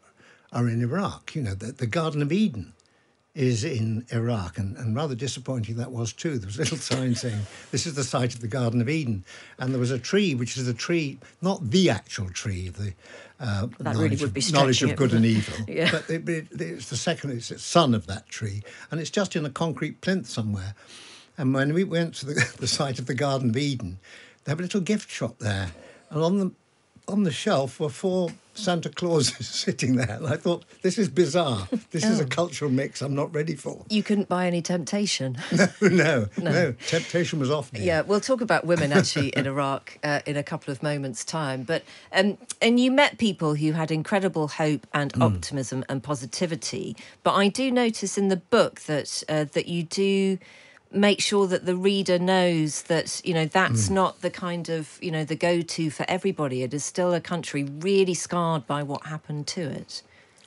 are 0.51 0.67
in 0.67 0.81
Iraq. 0.81 1.35
You 1.35 1.43
know, 1.43 1.53
the, 1.53 1.71
the 1.71 1.87
Garden 1.87 2.21
of 2.21 2.31
Eden 2.33 2.73
is 3.39 3.63
in 3.63 4.05
Iraq, 4.11 4.57
and, 4.57 4.75
and 4.75 4.93
rather 4.93 5.15
disappointing 5.15 5.77
that 5.77 5.91
was 5.91 6.11
too. 6.11 6.37
There 6.37 6.47
was 6.47 6.57
a 6.57 6.59
little 6.59 6.77
sign 6.77 7.15
saying, 7.23 7.39
This 7.71 7.87
is 7.87 7.93
the 7.95 8.03
site 8.03 8.35
of 8.35 8.41
the 8.41 8.49
Garden 8.49 8.81
of 8.81 8.89
Eden. 8.89 9.23
And 9.57 9.71
there 9.71 9.79
was 9.79 9.91
a 9.91 9.97
tree, 9.97 10.35
which 10.35 10.57
is 10.57 10.67
a 10.67 10.73
tree, 10.73 11.19
not 11.41 11.71
the 11.71 11.89
actual 11.89 12.29
tree, 12.31 12.67
the 12.67 12.93
uh, 13.39 13.67
That 13.79 13.95
really 13.95 14.09
knowledge 14.09 14.21
would 14.21 14.27
of- 14.27 14.33
be 14.33 14.43
knowledge 14.51 14.83
of 14.83 14.89
it, 14.89 14.97
good 14.97 15.13
and 15.13 15.25
evil. 15.25 15.55
Yeah. 15.69 15.89
But 15.89 16.09
it, 16.09 16.27
it, 16.27 16.47
it's 16.51 16.89
the 16.89 16.97
second, 16.97 17.31
it's 17.31 17.47
the 17.47 17.59
son 17.59 17.93
of 17.95 18.07
that 18.07 18.27
tree, 18.27 18.61
and 18.91 18.99
it's 18.99 19.09
just 19.09 19.37
in 19.37 19.45
a 19.45 19.49
concrete 19.49 20.01
plinth 20.01 20.27
somewhere. 20.27 20.75
And 21.37 21.53
when 21.53 21.73
we 21.73 21.85
went 21.85 22.15
to 22.15 22.25
the, 22.25 22.53
the 22.57 22.67
site 22.67 22.99
of 22.99 23.05
the 23.05 23.15
Garden 23.15 23.51
of 23.51 23.57
Eden, 23.57 23.99
they 24.43 24.51
have 24.51 24.59
a 24.59 24.63
little 24.63 24.81
gift 24.81 25.09
shop 25.09 25.39
there, 25.39 25.71
and 26.09 26.21
on 26.21 26.39
the 26.39 26.51
on 27.09 27.23
the 27.23 27.31
shelf 27.31 27.79
were 27.79 27.89
four 27.89 28.29
Santa 28.53 28.89
Clauses 28.89 29.47
sitting 29.65 29.95
there, 29.95 30.09
and 30.17 30.27
I 30.27 30.35
thought 30.35 30.65
this 30.81 30.97
is 30.97 31.07
bizarre. 31.07 31.67
This 31.91 32.03
is 32.05 32.19
a 32.19 32.23
Oh. 32.25 32.27
cultural 32.27 32.69
mix 32.69 33.01
I'm 33.01 33.15
not 33.15 33.33
ready 33.33 33.55
for. 33.55 33.85
You 33.89 34.03
couldn't 34.03 34.27
buy 34.27 34.47
any 34.47 34.61
temptation. 34.61 35.37
No, 35.81 36.27
no, 36.37 36.51
no. 36.51 36.71
Temptation 36.87 37.39
was 37.39 37.49
off. 37.49 37.71
dear. 37.71 37.83
Yeah, 37.83 38.01
we'll 38.01 38.19
talk 38.19 38.41
about 38.41 38.65
women 38.65 38.91
actually 38.91 39.29
in 39.29 39.47
Iraq 39.53 39.97
uh, 40.03 40.19
in 40.25 40.35
a 40.37 40.43
couple 40.43 40.71
of 40.71 40.83
moments' 40.83 41.23
time. 41.23 41.63
But 41.63 41.83
um, 42.11 42.37
and 42.61 42.79
you 42.79 42.91
met 42.91 43.17
people 43.17 43.55
who 43.55 43.71
had 43.71 43.91
incredible 43.91 44.47
hope 44.49 44.85
and 44.93 45.13
optimism 45.21 45.85
and 45.89 46.03
positivity. 46.03 46.95
But 47.23 47.35
I 47.35 47.47
do 47.47 47.71
notice 47.71 48.17
in 48.17 48.27
the 48.27 48.37
book 48.37 48.81
that 48.81 49.23
uh, 49.29 49.45
that 49.53 49.67
you 49.67 49.83
do 49.83 50.37
make 50.91 51.21
sure 51.21 51.47
that 51.47 51.65
the 51.65 51.75
reader 51.75 52.17
knows 52.17 52.83
that 52.83 53.21
you 53.23 53.33
know 53.33 53.45
that's 53.45 53.87
hmm. 53.87 53.93
not 53.95 54.21
the 54.21 54.29
kind 54.29 54.69
of 54.69 54.97
you 55.01 55.11
know 55.11 55.23
the 55.23 55.35
go-to 55.35 55.89
for 55.89 56.05
everybody. 56.09 56.63
It 56.63 56.73
is 56.73 56.83
still 56.83 57.13
a 57.13 57.21
country 57.21 57.63
really 57.63 58.13
scarred 58.13 58.65
by 58.65 58.83
what 58.83 59.05
happened 59.05 59.47
to 59.47 59.61
it. 59.61 60.01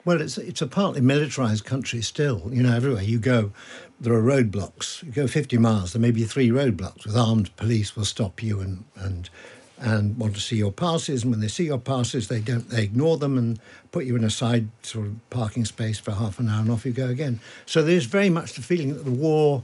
Well, 0.05 0.21
it's 0.21 0.37
it's 0.39 0.63
a 0.63 0.67
partly 0.67 1.01
militarized 1.01 1.65
country 1.65 2.03
still. 2.03 2.51
You 2.53 2.63
know, 2.63 2.75
everywhere 2.75 3.03
you 3.03 3.19
go, 3.19 3.53
there 4.01 4.13
are 4.15 4.23
roadblocks. 4.23 5.03
You 5.03 5.13
go 5.13 5.27
50 5.29 5.59
miles, 5.59 5.93
there 5.93 6.03
may 6.03 6.11
be 6.11 6.25
three 6.25 6.49
roadblocks 6.49 7.07
with 7.07 7.17
armed 7.17 7.55
police 7.57 7.95
will 7.95 8.05
stop 8.05 8.43
you 8.43 8.61
and 8.61 8.85
and 8.97 9.31
and 9.79 10.17
want 10.17 10.35
to 10.35 10.41
see 10.41 10.57
your 10.57 10.73
passes. 10.73 11.23
And 11.23 11.33
when 11.33 11.41
they 11.41 11.49
see 11.49 11.65
your 11.65 11.79
passes, 11.79 12.27
they 12.27 12.41
don't 12.41 12.69
they 12.69 12.83
ignore 12.83 13.17
them 13.17 13.39
and 13.39 13.61
put 13.93 14.05
you 14.05 14.17
in 14.17 14.25
a 14.25 14.31
side 14.31 14.69
sort 14.83 15.07
of 15.07 15.31
parking 15.31 15.65
space 15.65 16.01
for 16.01 16.13
half 16.13 16.41
an 16.41 16.49
hour, 16.49 16.63
and 16.63 16.71
off 16.71 16.85
you 16.85 16.93
go 16.93 17.07
again. 17.07 17.39
So 17.65 17.83
there's 17.83 18.07
very 18.07 18.31
much 18.31 18.55
the 18.55 18.63
feeling 18.63 18.95
that 18.95 19.05
the 19.05 19.13
war 19.13 19.63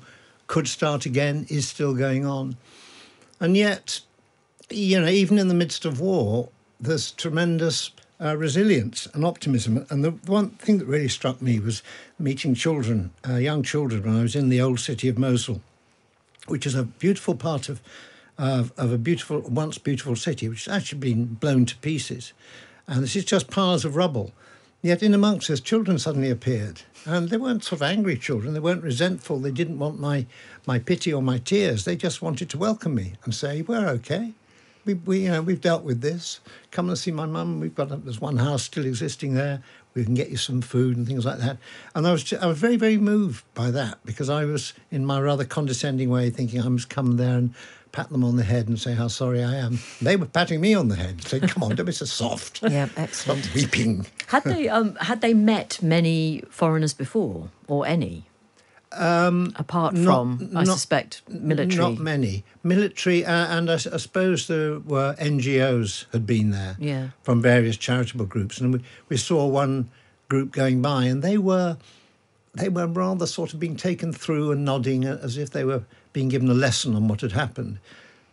could 0.49 0.67
start 0.67 1.07
again, 1.07 1.47
is 1.49 1.69
still 1.69 1.95
going 1.95 2.27
on, 2.27 2.57
and 3.39 3.57
yet 3.57 4.01
you 4.71 5.01
know, 5.01 5.09
even 5.09 5.39
in 5.39 5.49
the 5.49 5.55
midst 5.55 5.85
of 5.85 6.01
war, 6.01 6.49
there's 6.81 7.13
tremendous 7.13 7.91
uh, 8.21 8.37
resilience 8.37 9.07
and 9.15 9.25
optimism. 9.25 9.87
And 9.91 10.05
the 10.05 10.11
one 10.11 10.51
thing 10.51 10.79
that 10.79 10.87
really 10.87 11.09
struck 11.09 11.41
me 11.41 11.59
was 11.59 11.83
meeting 12.19 12.55
children, 12.55 13.11
uh, 13.29 13.37
young 13.37 13.63
children, 13.63 14.03
when 14.03 14.17
I 14.17 14.23
was 14.23 14.37
in 14.37 14.49
the 14.49 14.61
old 14.61 14.81
city 14.81 15.09
of 15.09 15.19
Mosul, 15.19 15.61
which 16.47 16.67
is 16.67 16.75
a 16.75 16.85
beautiful 16.85 17.35
part 17.35 17.69
of, 17.69 17.81
of, 18.37 18.73
of 18.77 18.93
a 18.93 18.99
beautiful, 18.99 19.41
once 19.41 19.79
beautiful 19.79 20.17
city, 20.17 20.49
which 20.49 20.67
has 20.67 20.77
actually 20.77 20.99
been 20.99 21.25
blown 21.27 21.67
to 21.67 21.77
pieces. 21.79 22.33
And 22.87 23.03
this 23.03 23.17
is 23.17 23.25
just 23.25 23.51
piles 23.51 23.85
of 23.85 23.97
rubble. 23.97 24.33
Yet 24.81 25.03
in 25.03 25.13
amongst 25.13 25.51
us, 25.51 25.61
children 25.61 25.99
suddenly 25.99 26.31
appeared. 26.31 26.83
And 27.07 27.31
they 27.31 27.37
weren't 27.37 27.65
sort 27.65 27.81
of 27.81 27.83
angry 27.83 28.17
children. 28.17 28.55
They 28.55 28.61
weren't 28.61 28.83
resentful. 28.83 29.39
They 29.39 29.51
didn't 29.51 29.79
want 29.79 29.99
my, 29.99 30.27
my 30.67 30.79
pity 30.79 31.13
or 31.13 31.23
my 31.23 31.39
tears. 31.39 31.85
They 31.85 31.97
just 31.97 32.21
wanted 32.21 32.51
to 32.51 32.59
welcome 32.59 32.95
me 32.95 33.15
and 33.25 33.35
say, 33.35 33.63
we're 33.63 33.89
okay. 33.89 34.35
We, 34.85 34.95
we, 34.95 35.19
you 35.21 35.31
know, 35.31 35.43
we've 35.43 35.61
dealt 35.61 35.85
with 35.85 36.01
this. 36.01 36.41
Come 36.71 36.89
and 36.89 36.99
see 36.99 37.11
my 37.11 37.27
mum. 37.27 37.61
We've 37.61 37.75
got, 37.75 38.05
there's 38.05 38.21
one 38.21 38.39
house 38.39 38.63
still 38.63 38.85
existing 38.85 39.35
there. 39.35 39.63
We 39.95 40.05
can 40.05 40.15
get 40.15 40.31
you 40.31 40.37
some 40.37 40.61
food 40.61 40.97
and 40.97 41.07
things 41.07 41.25
like 41.25 41.39
that. 41.39 41.57
And 41.95 42.07
I 42.07 42.13
was, 42.13 42.25
ju- 42.25 42.39
I 42.41 42.47
was 42.47 42.59
very, 42.59 42.77
very 42.77 42.99
moved 42.99 43.45
by 43.55 43.71
that 43.71 43.99
because 44.05 44.31
I 44.31 44.45
was, 44.45 44.73
in 44.91 45.05
my 45.05 45.21
rather 45.21 45.45
condescending 45.45 46.09
way, 46.09 46.31
thinking 46.31 46.61
I 46.63 46.69
must 46.69 46.89
come 46.89 47.17
there 47.17 47.37
and 47.37 47.55
pat 47.93 48.11
them 48.11 48.25
on 48.25 48.37
the 48.37 48.45
head 48.45 48.69
and 48.69 48.79
say 48.79 48.95
how 48.95 49.09
sorry 49.09 49.43
I 49.43 49.55
am. 49.57 49.79
They 50.01 50.17
were 50.17 50.27
patting 50.27 50.61
me 50.61 50.75
on 50.75 50.89
the 50.89 50.97
head, 50.97 51.23
saying, 51.25 51.49
"Come 51.49 51.63
on, 51.63 51.75
don't 51.75 51.87
be 51.87 51.93
so 51.93 52.05
soft. 52.05 52.61
Yeah, 52.69 52.87
Stop 52.87 52.99
excellent. 52.99 53.55
weeping." 53.55 54.07
Had 54.29 54.45
they 54.45 54.69
um, 54.69 54.95
had 54.97 55.21
they 55.21 55.35
met 55.35 55.79
many 55.83 56.43
foreigners 56.51 56.95
before, 56.95 57.49
or 57.67 57.87
any? 57.87 58.25
Um, 58.91 59.53
Apart 59.57 59.93
not- 59.95 60.05
from, 60.05 60.51
I 60.57 60.65
not- 60.65 60.67
suspect, 60.69 61.21
military. 61.29 61.77
Not 61.83 61.99
many. 61.99 62.43
Military, 62.63 63.25
uh, 63.25 63.47
and 63.59 63.71
I 63.71 63.77
suppose 63.77 64.47
there 64.47 64.79
were 64.79 65.15
NGOs 65.19 66.07
had 66.13 66.27
been 66.27 66.51
there 66.51 66.77
Yeah. 66.81 67.09
from 67.23 67.43
various 67.43 67.77
charitable 67.77 68.25
groups, 68.25 68.61
and 68.61 68.73
we, 68.73 68.81
we 69.11 69.17
saw 69.19 69.47
one 69.47 69.91
group 70.31 70.53
going 70.53 70.81
by, 70.81 71.05
and 71.05 71.23
they 71.23 71.37
were 71.39 71.77
they 72.55 72.69
were 72.71 72.87
rather 72.87 73.27
sort 73.27 73.53
of 73.53 73.61
being 73.61 73.77
taken 73.77 74.13
through 74.13 74.51
and 74.51 74.65
nodding 74.65 75.05
as 75.05 75.37
if 75.37 75.51
they 75.51 75.65
were 75.65 75.83
being 76.19 76.29
given 76.29 76.51
a 76.51 76.55
lesson 76.67 76.97
on 76.97 77.07
what 77.07 77.21
had 77.21 77.31
happened. 77.31 77.79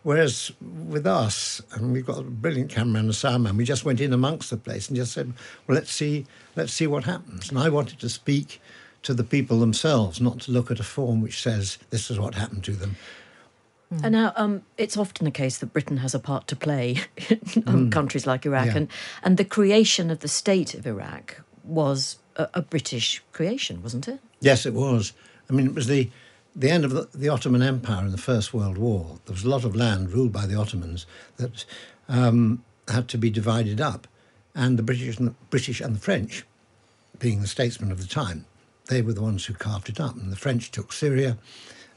Whereas 0.02 0.50
with 0.60 1.06
us, 1.06 1.62
and 1.70 1.92
we've 1.92 2.04
got 2.04 2.18
a 2.18 2.22
brilliant 2.22 2.68
cameraman 2.68 3.02
and 3.02 3.10
a 3.10 3.12
soundman, 3.12 3.56
we 3.56 3.64
just 3.64 3.84
went 3.84 4.00
in 4.00 4.12
amongst 4.12 4.50
the 4.50 4.56
place 4.56 4.88
and 4.88 4.96
just 4.96 5.12
said, 5.12 5.32
"Well, 5.66 5.76
let's 5.76 5.92
see, 5.92 6.26
let's 6.56 6.72
see 6.72 6.88
what 6.88 7.04
happens." 7.04 7.48
And 7.48 7.58
I 7.60 7.68
wanted 7.68 8.00
to 8.00 8.08
speak 8.08 8.60
to 9.04 9.14
the 9.14 9.22
people 9.22 9.60
themselves, 9.60 10.20
not 10.20 10.40
to 10.40 10.50
look 10.50 10.68
at 10.72 10.80
a 10.80 10.82
form 10.82 11.20
which 11.22 11.40
says 11.40 11.78
this 11.90 12.10
is 12.10 12.18
what 12.18 12.34
happened 12.34 12.64
to 12.64 12.72
them. 12.72 12.96
And 14.02 14.12
now, 14.12 14.32
um, 14.34 14.62
it's 14.76 14.96
often 14.96 15.24
the 15.26 15.30
case 15.42 15.58
that 15.58 15.72
Britain 15.72 15.98
has 15.98 16.12
a 16.12 16.18
part 16.18 16.48
to 16.48 16.56
play 16.56 16.96
in 17.28 17.62
um, 17.68 17.90
countries 17.90 18.26
like 18.26 18.44
Iraq, 18.46 18.66
Yeah. 18.66 18.76
and 18.78 18.88
and 19.22 19.36
the 19.36 19.44
creation 19.44 20.10
of 20.10 20.18
the 20.18 20.28
state 20.42 20.74
of 20.74 20.86
Iraq 20.88 21.40
was 21.62 22.18
a, 22.34 22.48
a 22.54 22.62
British 22.62 23.22
creation, 23.32 23.80
wasn't 23.80 24.08
it? 24.08 24.18
Yes, 24.40 24.66
it 24.66 24.74
was. 24.74 25.12
I 25.48 25.52
mean, 25.52 25.66
it 25.66 25.74
was 25.74 25.86
the 25.86 26.10
the 26.56 26.70
end 26.70 26.84
of 26.86 26.90
the, 26.92 27.08
the 27.14 27.28
Ottoman 27.28 27.62
Empire 27.62 28.06
in 28.06 28.12
the 28.12 28.18
First 28.18 28.54
World 28.54 28.78
War. 28.78 29.18
There 29.26 29.34
was 29.34 29.44
a 29.44 29.48
lot 29.48 29.64
of 29.64 29.76
land 29.76 30.10
ruled 30.10 30.32
by 30.32 30.46
the 30.46 30.58
Ottomans 30.58 31.06
that 31.36 31.66
um, 32.08 32.64
had 32.88 33.08
to 33.08 33.18
be 33.18 33.28
divided 33.28 33.80
up, 33.80 34.08
and 34.54 34.78
the 34.78 34.82
British 34.82 35.18
and 35.18 35.28
the 35.28 35.34
British 35.50 35.82
and 35.82 35.94
the 35.94 36.00
French, 36.00 36.46
being 37.18 37.42
the 37.42 37.46
statesmen 37.46 37.92
of 37.92 38.00
the 38.00 38.08
time, 38.08 38.46
they 38.86 39.02
were 39.02 39.12
the 39.12 39.22
ones 39.22 39.44
who 39.44 39.54
carved 39.54 39.88
it 39.90 40.00
up. 40.00 40.16
And 40.16 40.32
the 40.32 40.36
French 40.36 40.70
took 40.70 40.92
Syria, 40.92 41.36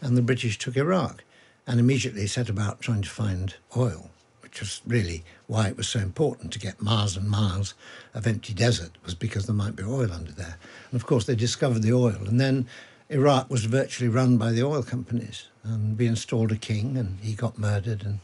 and 0.02 0.18
the 0.18 0.22
British 0.22 0.58
took 0.58 0.76
Iraq, 0.76 1.24
and 1.66 1.80
immediately 1.80 2.28
set 2.28 2.50
about 2.50 2.82
trying 2.82 3.02
to 3.04 3.10
find 3.10 3.56
oil. 3.78 4.10
Which 4.42 4.62
was 4.62 4.82
really 4.88 5.24
why 5.46 5.68
it 5.68 5.78
was 5.78 5.88
so 5.88 6.00
important 6.00 6.52
to 6.54 6.60
get 6.60 6.82
miles 6.82 7.16
and 7.16 7.30
miles 7.30 7.76
of 8.16 8.26
empty 8.26 8.52
desert, 8.52 8.98
was 9.06 9.14
because 9.14 9.46
there 9.46 9.56
might 9.56 9.76
be 9.76 9.84
oil 9.84 10.12
under 10.12 10.32
there. 10.32 10.58
And 10.92 11.00
of 11.00 11.06
course, 11.06 11.26
they 11.26 11.36
discovered 11.36 11.84
the 11.84 11.94
oil. 11.94 12.26
And 12.28 12.42
then 12.42 12.68
Iraq 13.10 13.50
was 13.50 13.66
virtually 13.66 14.10
run 14.10 14.38
by 14.38 14.52
the 14.52 14.64
oil 14.64 14.84
companies. 14.84 15.48
And 15.64 15.98
we 15.98 16.08
installed 16.08 16.52
a 16.52 16.58
king, 16.58 16.98
and 16.98 17.20
he 17.22 17.34
got 17.34 17.58
murdered. 17.58 18.04
And 18.04 18.20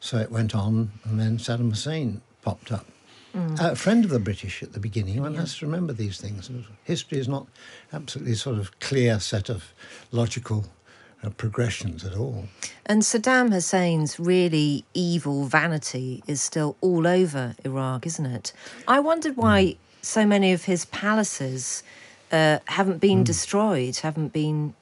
so 0.00 0.18
it 0.18 0.30
went 0.30 0.54
on. 0.54 0.92
And 1.04 1.18
then 1.18 1.38
Saddam 1.38 1.70
Hussein 1.70 2.22
popped 2.42 2.70
up. 2.72 2.86
A 3.60 3.76
friend 3.76 4.04
of 4.04 4.10
the 4.10 4.18
British 4.18 4.64
at 4.64 4.72
the 4.72 4.80
beginning. 4.80 5.22
One 5.22 5.36
has 5.36 5.58
to 5.58 5.66
remember 5.66 5.92
these 5.92 6.20
things. 6.20 6.50
History 6.82 7.18
is 7.18 7.28
not 7.28 7.46
absolutely 7.92 8.34
sort 8.34 8.58
of 8.58 8.76
clear 8.80 9.20
set 9.20 9.48
of 9.48 9.72
logical 10.10 10.64
uh, 11.22 11.30
progressions 11.30 12.04
at 12.04 12.16
all. 12.16 12.46
And 12.86 13.02
Saddam 13.02 13.52
Hussein's 13.52 14.18
really 14.18 14.84
evil 14.92 15.44
vanity 15.44 16.24
is 16.26 16.40
still 16.40 16.76
all 16.80 17.06
over 17.06 17.54
Iraq, 17.64 18.06
isn't 18.06 18.26
it? 18.26 18.52
I 18.88 18.98
wondered 18.98 19.36
why 19.36 19.76
so 20.02 20.26
many 20.26 20.52
of 20.52 20.64
his 20.64 20.86
palaces 20.86 21.84
uh, 22.32 22.58
haven't 22.66 22.98
been 22.98 23.24
destroyed, 23.24 23.96
haven't 23.96 24.32
been 24.32 24.74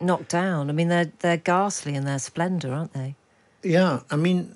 knocked 0.00 0.30
down. 0.30 0.70
I 0.70 0.72
mean, 0.72 0.88
they're 0.88 1.12
they're 1.20 1.36
ghastly 1.36 1.94
in 1.94 2.04
their 2.04 2.18
splendour, 2.18 2.72
aren't 2.72 2.92
they? 2.92 3.14
Yeah, 3.62 4.00
I 4.10 4.16
mean, 4.16 4.54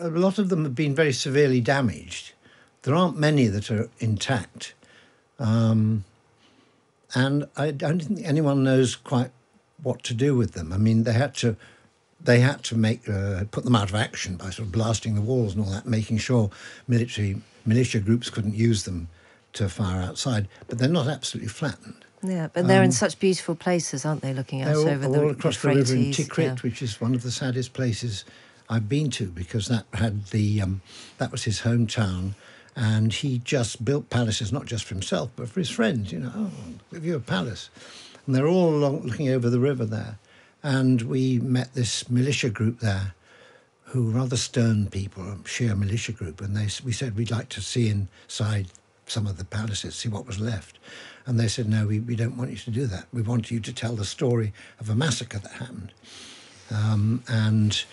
a 0.00 0.08
lot 0.08 0.38
of 0.38 0.48
them 0.48 0.64
have 0.64 0.74
been 0.74 0.94
very 0.94 1.12
severely 1.12 1.60
damaged. 1.60 2.32
There 2.82 2.94
aren't 2.94 3.18
many 3.18 3.48
that 3.48 3.70
are 3.70 3.90
intact. 3.98 4.74
Um, 5.38 6.04
and 7.14 7.48
I 7.56 7.70
don't 7.70 8.00
think 8.00 8.20
anyone 8.24 8.62
knows 8.62 8.94
quite 8.94 9.30
what 9.82 10.02
to 10.04 10.14
do 10.14 10.36
with 10.36 10.52
them. 10.52 10.72
I 10.72 10.76
mean, 10.76 11.04
they 11.04 11.12
had 11.12 11.34
to, 11.36 11.56
they 12.20 12.40
had 12.40 12.62
to 12.64 12.76
make 12.76 13.08
uh, 13.08 13.44
put 13.50 13.64
them 13.64 13.74
out 13.74 13.88
of 13.88 13.94
action 13.94 14.36
by 14.36 14.50
sort 14.50 14.66
of 14.66 14.72
blasting 14.72 15.14
the 15.14 15.20
walls 15.20 15.54
and 15.54 15.64
all 15.64 15.70
that, 15.72 15.86
making 15.86 16.18
sure 16.18 16.50
military 16.86 17.40
militia 17.64 18.00
groups 18.00 18.30
couldn't 18.30 18.54
use 18.54 18.84
them 18.84 19.08
to 19.54 19.68
fire 19.68 20.00
outside. 20.00 20.48
But 20.68 20.78
they're 20.78 20.88
not 20.88 21.08
absolutely 21.08 21.48
flattened. 21.48 22.04
Yeah, 22.22 22.48
but 22.52 22.66
they're 22.66 22.82
in 22.82 22.92
such 22.92 23.18
beautiful 23.20 23.54
places, 23.54 24.04
aren't 24.04 24.22
they? 24.22 24.34
Looking 24.34 24.62
out 24.62 24.74
all, 24.74 24.88
over 24.88 25.08
the 25.08 25.22
all 25.22 25.30
across 25.30 25.62
the 25.62 25.68
river 25.68 25.94
in 25.94 26.10
Tikrit, 26.10 26.38
yeah. 26.38 26.56
which 26.62 26.82
is 26.82 27.00
one 27.00 27.14
of 27.14 27.22
the 27.22 27.30
saddest 27.30 27.72
places 27.74 28.24
I've 28.68 28.88
been 28.88 29.10
to 29.10 29.26
because 29.26 29.68
that 29.68 29.84
had 29.94 30.26
the 30.26 30.60
um, 30.60 30.82
that 31.18 31.30
was 31.30 31.44
his 31.44 31.60
hometown, 31.60 32.34
and 32.74 33.12
he 33.12 33.38
just 33.38 33.84
built 33.84 34.10
palaces 34.10 34.52
not 34.52 34.66
just 34.66 34.84
for 34.84 34.94
himself 34.94 35.30
but 35.36 35.48
for 35.48 35.60
his 35.60 35.70
friends. 35.70 36.10
You 36.12 36.20
know, 36.20 36.32
oh, 36.34 36.50
give 36.92 37.04
you 37.04 37.14
a 37.14 37.20
palace, 37.20 37.70
and 38.26 38.34
they're 38.34 38.48
all 38.48 38.70
along, 38.70 39.02
looking 39.02 39.28
over 39.28 39.48
the 39.48 39.60
river 39.60 39.84
there, 39.84 40.18
and 40.62 41.02
we 41.02 41.38
met 41.38 41.74
this 41.74 42.10
militia 42.10 42.50
group 42.50 42.80
there, 42.80 43.14
who 43.84 44.06
were 44.06 44.12
rather 44.12 44.36
stern 44.36 44.88
people, 44.88 45.22
a 45.22 45.36
Shia 45.36 45.78
militia 45.78 46.12
group, 46.12 46.40
and 46.40 46.56
they 46.56 46.68
we 46.84 46.92
said 46.92 47.16
we'd 47.16 47.30
like 47.30 47.48
to 47.50 47.60
see 47.60 47.88
inside 47.88 48.66
some 49.08 49.26
of 49.26 49.36
the 49.38 49.44
palaces, 49.44 49.94
see 49.94 50.08
what 50.08 50.26
was 50.26 50.38
left. 50.38 50.78
And 51.26 51.38
they 51.38 51.48
said, 51.48 51.68
no, 51.68 51.86
we, 51.86 52.00
we 52.00 52.16
don't 52.16 52.36
want 52.36 52.50
you 52.50 52.56
to 52.56 52.70
do 52.70 52.86
that. 52.86 53.06
We 53.12 53.22
want 53.22 53.50
you 53.50 53.60
to 53.60 53.72
tell 53.72 53.94
the 53.94 54.04
story 54.04 54.52
of 54.80 54.88
a 54.88 54.94
massacre 54.94 55.38
that 55.38 55.52
happened. 55.52 55.92
Um, 56.70 57.22
and 57.28 57.84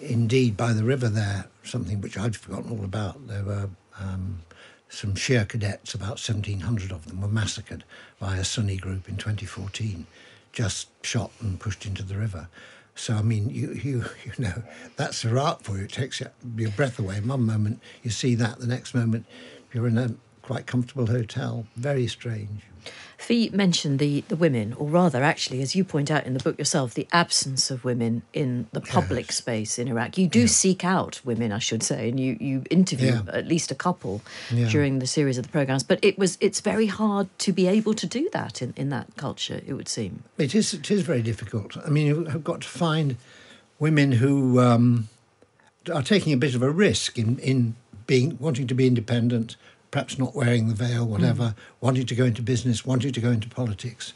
indeed, 0.00 0.56
by 0.56 0.72
the 0.72 0.84
river 0.84 1.08
there, 1.08 1.46
something 1.62 2.00
which 2.00 2.16
I'd 2.16 2.36
forgotten 2.36 2.70
all 2.70 2.84
about, 2.84 3.26
there 3.28 3.44
were 3.44 3.70
um, 3.98 4.40
some 4.88 5.14
Shia 5.14 5.48
cadets, 5.48 5.94
about 5.94 6.20
1,700 6.20 6.90
of 6.90 7.06
them, 7.06 7.20
were 7.20 7.28
massacred 7.28 7.84
by 8.18 8.36
a 8.36 8.44
Sunni 8.44 8.76
group 8.76 9.08
in 9.08 9.16
2014, 9.16 10.06
just 10.52 10.88
shot 11.04 11.30
and 11.40 11.60
pushed 11.60 11.86
into 11.86 12.02
the 12.02 12.16
river. 12.16 12.48
So 12.94 13.14
I 13.14 13.22
mean, 13.22 13.50
you 13.50 13.72
you 13.72 14.04
you 14.24 14.32
know, 14.38 14.62
that's 14.96 15.24
art 15.24 15.62
for 15.62 15.78
you. 15.78 15.84
It 15.84 15.92
takes 15.92 16.20
your 16.20 16.70
breath 16.70 16.98
away. 16.98 17.20
One 17.20 17.46
moment 17.46 17.80
you 18.02 18.10
see 18.10 18.34
that, 18.34 18.58
the 18.58 18.66
next 18.66 18.94
moment 18.94 19.26
you're 19.72 19.86
in 19.86 19.96
a 19.96 20.14
quite 20.50 20.66
comfortable 20.66 21.06
hotel. 21.06 21.64
Very 21.76 22.08
strange. 22.08 22.62
Fi 23.18 23.50
mentioned 23.52 23.98
the, 24.00 24.22
the 24.28 24.34
women, 24.34 24.72
or 24.72 24.88
rather, 24.88 25.22
actually, 25.22 25.62
as 25.62 25.76
you 25.76 25.84
point 25.84 26.10
out 26.10 26.26
in 26.26 26.32
the 26.34 26.40
book 26.40 26.58
yourself, 26.58 26.94
the 26.94 27.06
absence 27.12 27.70
of 27.70 27.84
women 27.84 28.22
in 28.32 28.66
the 28.72 28.80
public 28.80 29.26
Yes. 29.28 29.36
space 29.36 29.78
in 29.78 29.86
Iraq. 29.86 30.18
You 30.18 30.26
do 30.26 30.48
seek 30.48 30.84
out 30.84 31.20
women, 31.24 31.52
I 31.52 31.58
should 31.60 31.84
say, 31.84 32.08
and 32.08 32.18
you, 32.18 32.36
you 32.40 32.64
interview 32.68 33.12
Yeah. 33.12 33.32
at 33.40 33.46
least 33.46 33.70
a 33.70 33.76
couple 33.76 34.22
Yeah. 34.52 34.68
during 34.68 34.98
the 34.98 35.06
series 35.06 35.38
of 35.38 35.44
the 35.44 35.50
programs. 35.50 35.84
But 35.84 35.98
it 36.02 36.18
was 36.18 36.36
it's 36.40 36.60
very 36.60 36.86
hard 36.86 37.28
to 37.40 37.52
be 37.52 37.68
able 37.68 37.94
to 37.94 38.06
do 38.06 38.28
that 38.32 38.60
in, 38.62 38.72
in 38.76 38.88
that 38.88 39.06
culture, 39.16 39.60
it 39.64 39.74
would 39.74 39.88
seem. 39.88 40.24
It 40.38 40.52
is. 40.54 40.74
It 40.74 40.90
is 40.90 41.02
very 41.02 41.22
difficult. 41.22 41.76
I 41.86 41.90
mean, 41.90 42.06
you've 42.08 42.42
got 42.42 42.62
to 42.62 42.68
find 42.68 43.16
women 43.78 44.12
who 44.12 44.58
um, 44.58 45.08
are 45.94 46.02
taking 46.02 46.32
a 46.32 46.36
bit 46.38 46.54
of 46.56 46.62
a 46.62 46.70
risk 46.70 47.18
in 47.18 47.38
in 47.38 47.76
being 48.06 48.36
wanting 48.40 48.66
to 48.66 48.74
be 48.74 48.86
independent, 48.88 49.56
perhaps 49.90 50.18
not 50.18 50.34
wearing 50.34 50.68
the 50.68 50.74
veil, 50.74 51.06
whatever, 51.06 51.54
wanting 51.80 52.06
to 52.06 52.14
go 52.14 52.24
into 52.24 52.42
business, 52.42 52.86
wanting 52.86 53.12
to 53.12 53.20
go 53.20 53.30
into 53.30 53.48
politics. 53.48 54.12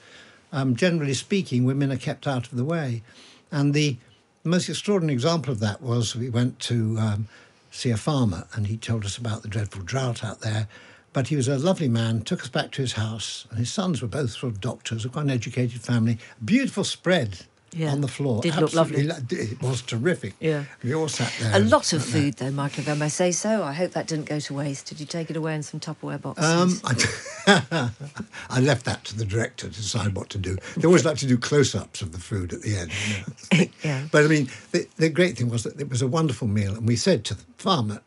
Um, 0.52 0.76
generally 0.76 1.14
speaking, 1.14 1.64
women 1.64 1.90
are 1.90 1.96
kept 1.96 2.26
out 2.26 2.46
of 2.46 2.56
the 2.56 2.64
way, 2.64 3.02
and 3.50 3.74
the 3.74 3.96
most 4.44 4.68
extraordinary 4.68 5.14
example 5.14 5.52
of 5.52 5.60
that 5.60 5.82
was 5.82 6.14
we 6.14 6.30
went 6.30 6.60
to 6.60 6.96
um, 6.98 7.28
see 7.70 7.90
a 7.90 7.96
farmer, 7.96 8.46
and 8.54 8.66
he 8.66 8.76
told 8.76 9.04
us 9.04 9.18
about 9.18 9.42
the 9.42 9.48
dreadful 9.48 9.82
drought 9.82 10.22
out 10.22 10.40
there. 10.40 10.68
But 11.12 11.28
he 11.28 11.36
was 11.36 11.46
a 11.46 11.58
lovely 11.58 11.88
man, 11.88 12.22
took 12.22 12.42
us 12.42 12.48
back 12.48 12.72
to 12.72 12.82
his 12.82 12.94
house, 12.94 13.46
and 13.50 13.58
his 13.58 13.70
sons 13.70 14.02
were 14.02 14.08
both 14.08 14.30
sort 14.30 14.52
of 14.52 14.60
doctors, 14.60 15.06
quite 15.06 15.22
an 15.22 15.30
educated 15.30 15.80
family. 15.80 16.18
Beautiful 16.44 16.82
spread 16.82 17.46
Yeah. 17.74 17.92
on 17.92 18.00
the 18.00 18.08
floor. 18.08 18.40
Did 18.40 18.56
look 18.56 18.72
lovely. 18.74 19.08
It 19.30 19.60
was 19.60 19.82
terrific. 19.82 20.34
Yeah. 20.40 20.64
We 20.82 20.94
all 20.94 21.08
sat 21.08 21.32
there. 21.40 21.56
A 21.56 21.58
lot 21.58 21.92
of 21.92 22.02
sat 22.02 22.12
there. 22.12 22.22
food, 22.22 22.34
though, 22.34 22.50
Michael, 22.50 22.82
if 22.82 22.88
I 22.88 22.94
may 22.94 23.08
say 23.08 23.32
so. 23.32 23.62
I 23.62 23.72
hope 23.72 23.92
that 23.92 24.06
didn't 24.06 24.26
go 24.26 24.38
to 24.40 24.54
waste. 24.54 24.86
Did 24.86 25.00
you 25.00 25.06
take 25.06 25.30
it 25.30 25.36
away 25.36 25.54
in 25.54 25.62
some 25.62 25.80
Tupperware 25.80 26.20
boxes? 26.20 26.44
Um, 26.44 26.80
I, 26.84 27.90
I 28.50 28.60
left 28.60 28.84
that 28.86 29.04
to 29.04 29.16
the 29.16 29.24
director 29.24 29.68
to 29.68 29.74
decide 29.74 30.14
what 30.14 30.30
to 30.30 30.38
do. 30.38 30.56
They 30.76 30.86
always 30.86 31.04
like 31.04 31.16
to 31.18 31.26
do 31.26 31.36
close-ups 31.36 32.00
of 32.02 32.12
the 32.12 32.18
food 32.20 32.52
at 32.52 32.62
the 32.62 32.76
end. 32.76 32.90
You 33.08 33.16
know. 33.58 33.70
Yeah. 33.82 34.04
But 34.10 34.24
I 34.24 34.28
mean, 34.28 34.48
the, 34.72 34.86
the 34.96 35.08
great 35.10 35.36
thing 35.36 35.48
was 35.50 35.64
that 35.64 35.78
it 35.80 35.90
was 35.90 36.00
a 36.00 36.06
wonderful 36.06 36.48
meal, 36.48 36.74
and 36.74 36.86
we 36.86 36.96
said 36.96 37.24
to 37.26 37.34
the 37.34 37.44
farmer, 37.58 38.00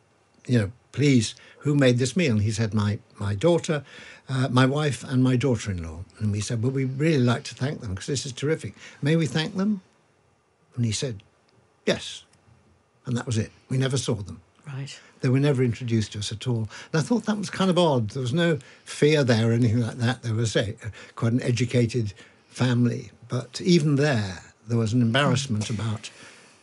you 0.46 0.58
know, 0.58 0.72
please, 0.92 1.34
who 1.58 1.74
made 1.74 1.98
this 1.98 2.16
meal? 2.16 2.32
And 2.32 2.42
he 2.42 2.50
said, 2.50 2.74
my 2.74 2.98
my 3.18 3.34
daughter, 3.34 3.84
uh, 4.28 4.48
my 4.50 4.66
wife, 4.66 5.04
and 5.04 5.22
my 5.22 5.36
daughter-in-law. 5.36 6.04
And 6.18 6.32
we 6.32 6.40
said, 6.40 6.62
well, 6.62 6.72
we 6.72 6.84
really 6.84 7.22
like 7.22 7.44
to 7.44 7.54
thank 7.54 7.80
them 7.80 7.90
because 7.90 8.06
this 8.06 8.26
is 8.26 8.32
terrific. 8.32 8.74
May 9.02 9.16
we 9.16 9.26
thank 9.26 9.56
them? 9.56 9.80
And 10.76 10.84
he 10.84 10.92
said, 10.92 11.22
yes. 11.86 12.24
And 13.06 13.16
that 13.16 13.26
was 13.26 13.38
it. 13.38 13.50
We 13.68 13.78
never 13.78 13.96
saw 13.96 14.14
them. 14.14 14.40
Right. 14.66 14.98
They 15.20 15.28
were 15.30 15.40
never 15.40 15.64
introduced 15.64 16.12
to 16.12 16.18
us 16.18 16.30
at 16.30 16.46
all. 16.46 16.68
And 16.92 17.00
I 17.00 17.00
thought 17.00 17.24
that 17.24 17.38
was 17.38 17.50
kind 17.50 17.70
of 17.70 17.78
odd. 17.78 18.10
There 18.10 18.20
was 18.20 18.34
no 18.34 18.58
fear 18.84 19.24
there 19.24 19.50
or 19.50 19.52
anything 19.52 19.80
like 19.80 19.96
that. 19.96 20.22
There 20.22 20.34
was 20.34 20.54
a, 20.54 20.76
quite 21.16 21.32
an 21.32 21.42
educated 21.42 22.12
family. 22.48 23.10
But 23.28 23.60
even 23.60 23.96
there, 23.96 24.42
there 24.68 24.78
was 24.78 24.92
an 24.92 25.02
embarrassment 25.02 25.70
about 25.70 26.10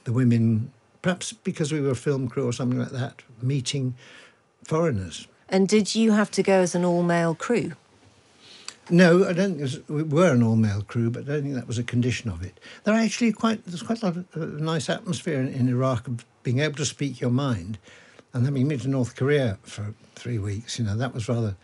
the 0.03 0.13
women, 0.13 0.71
perhaps 1.05 1.33
because 1.33 1.71
we 1.71 1.79
were 1.79 1.91
a 1.91 1.95
film 1.95 2.27
crew 2.27 2.47
or 2.47 2.51
something 2.51 2.79
like 2.79 2.89
that, 2.89 3.21
meeting 3.39 3.93
foreigners. 4.63 5.27
and 5.47 5.67
did 5.67 5.93
you 5.93 6.13
have 6.13 6.31
to 6.31 6.41
go 6.41 6.61
as 6.61 6.73
an 6.73 6.83
all 6.83 7.03
male 7.03 7.35
crew? 7.35 7.73
No, 8.89 9.23
I 9.23 9.33
don't 9.33 9.51
think 9.51 9.61
was, 9.61 9.87
we 9.87 10.01
were 10.01 10.31
an 10.33 10.41
all-male 10.41 10.81
crew, 10.81 11.11
but 11.11 11.23
I 11.23 11.25
don't 11.25 11.43
think 11.43 11.55
that 11.55 11.67
was 11.67 11.77
a 11.77 11.83
condition 11.83 12.31
of 12.31 12.43
it. 12.43 12.59
There 12.83 12.93
are 12.93 12.99
actually 12.99 13.33
quite 13.33 13.63
there's 13.65 13.83
quite 13.83 14.01
a 14.01 14.05
lot 14.05 14.17
of 14.17 14.25
uh, 14.35 14.63
nice 14.63 14.89
atmosphere 14.89 15.39
in, 15.39 15.47
in 15.47 15.69
Iraq 15.69 16.07
of 16.07 16.25
being 16.41 16.59
able 16.59 16.75
to 16.77 16.85
speak 16.85 17.21
your 17.21 17.31
mind, 17.31 17.77
and 18.33 18.45
having 18.45 18.67
been 18.67 18.79
to 18.79 18.87
North 18.87 19.15
Korea 19.15 19.59
for 19.61 19.93
three 20.15 20.39
weeks, 20.39 20.79
you 20.79 20.85
know 20.85 20.97
that 20.97 21.13
was 21.13 21.29
rather 21.29 21.55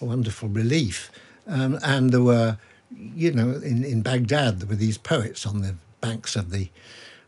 a 0.00 0.04
wonderful 0.04 0.48
relief. 0.48 1.10
Um, 1.48 1.78
and 1.84 2.10
there 2.12 2.22
were, 2.22 2.58
you 2.90 3.32
know, 3.32 3.50
in, 3.50 3.84
in 3.84 4.02
Baghdad 4.02 4.60
there 4.60 4.68
were 4.68 4.82
these 4.86 4.98
poets 4.98 5.46
on 5.46 5.62
the 5.62 5.74
banks 6.00 6.36
of 6.36 6.50
the 6.50 6.68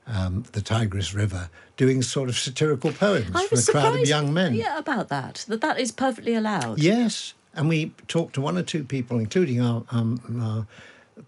um, 0.06 0.44
the 0.52 0.60
Tigris 0.60 1.14
River 1.14 1.50
doing 1.76 2.02
sort 2.02 2.28
of 2.28 2.36
satirical 2.38 2.92
poems 2.92 3.30
I 3.34 3.46
for 3.46 3.58
a 3.58 3.62
crowd 3.62 4.00
of 4.00 4.08
young 4.08 4.32
men. 4.32 4.54
Yeah, 4.54 4.78
about 4.78 5.08
that. 5.08 5.44
That 5.48 5.60
that 5.60 5.78
is 5.80 5.92
perfectly 5.92 6.34
allowed. 6.34 6.78
Yes, 6.78 7.34
and 7.54 7.68
we 7.68 7.92
talked 8.08 8.34
to 8.34 8.40
one 8.40 8.56
or 8.56 8.62
two 8.62 8.84
people, 8.84 9.18
including 9.18 9.60
our, 9.60 9.84
um, 9.90 10.20
our 10.40 10.66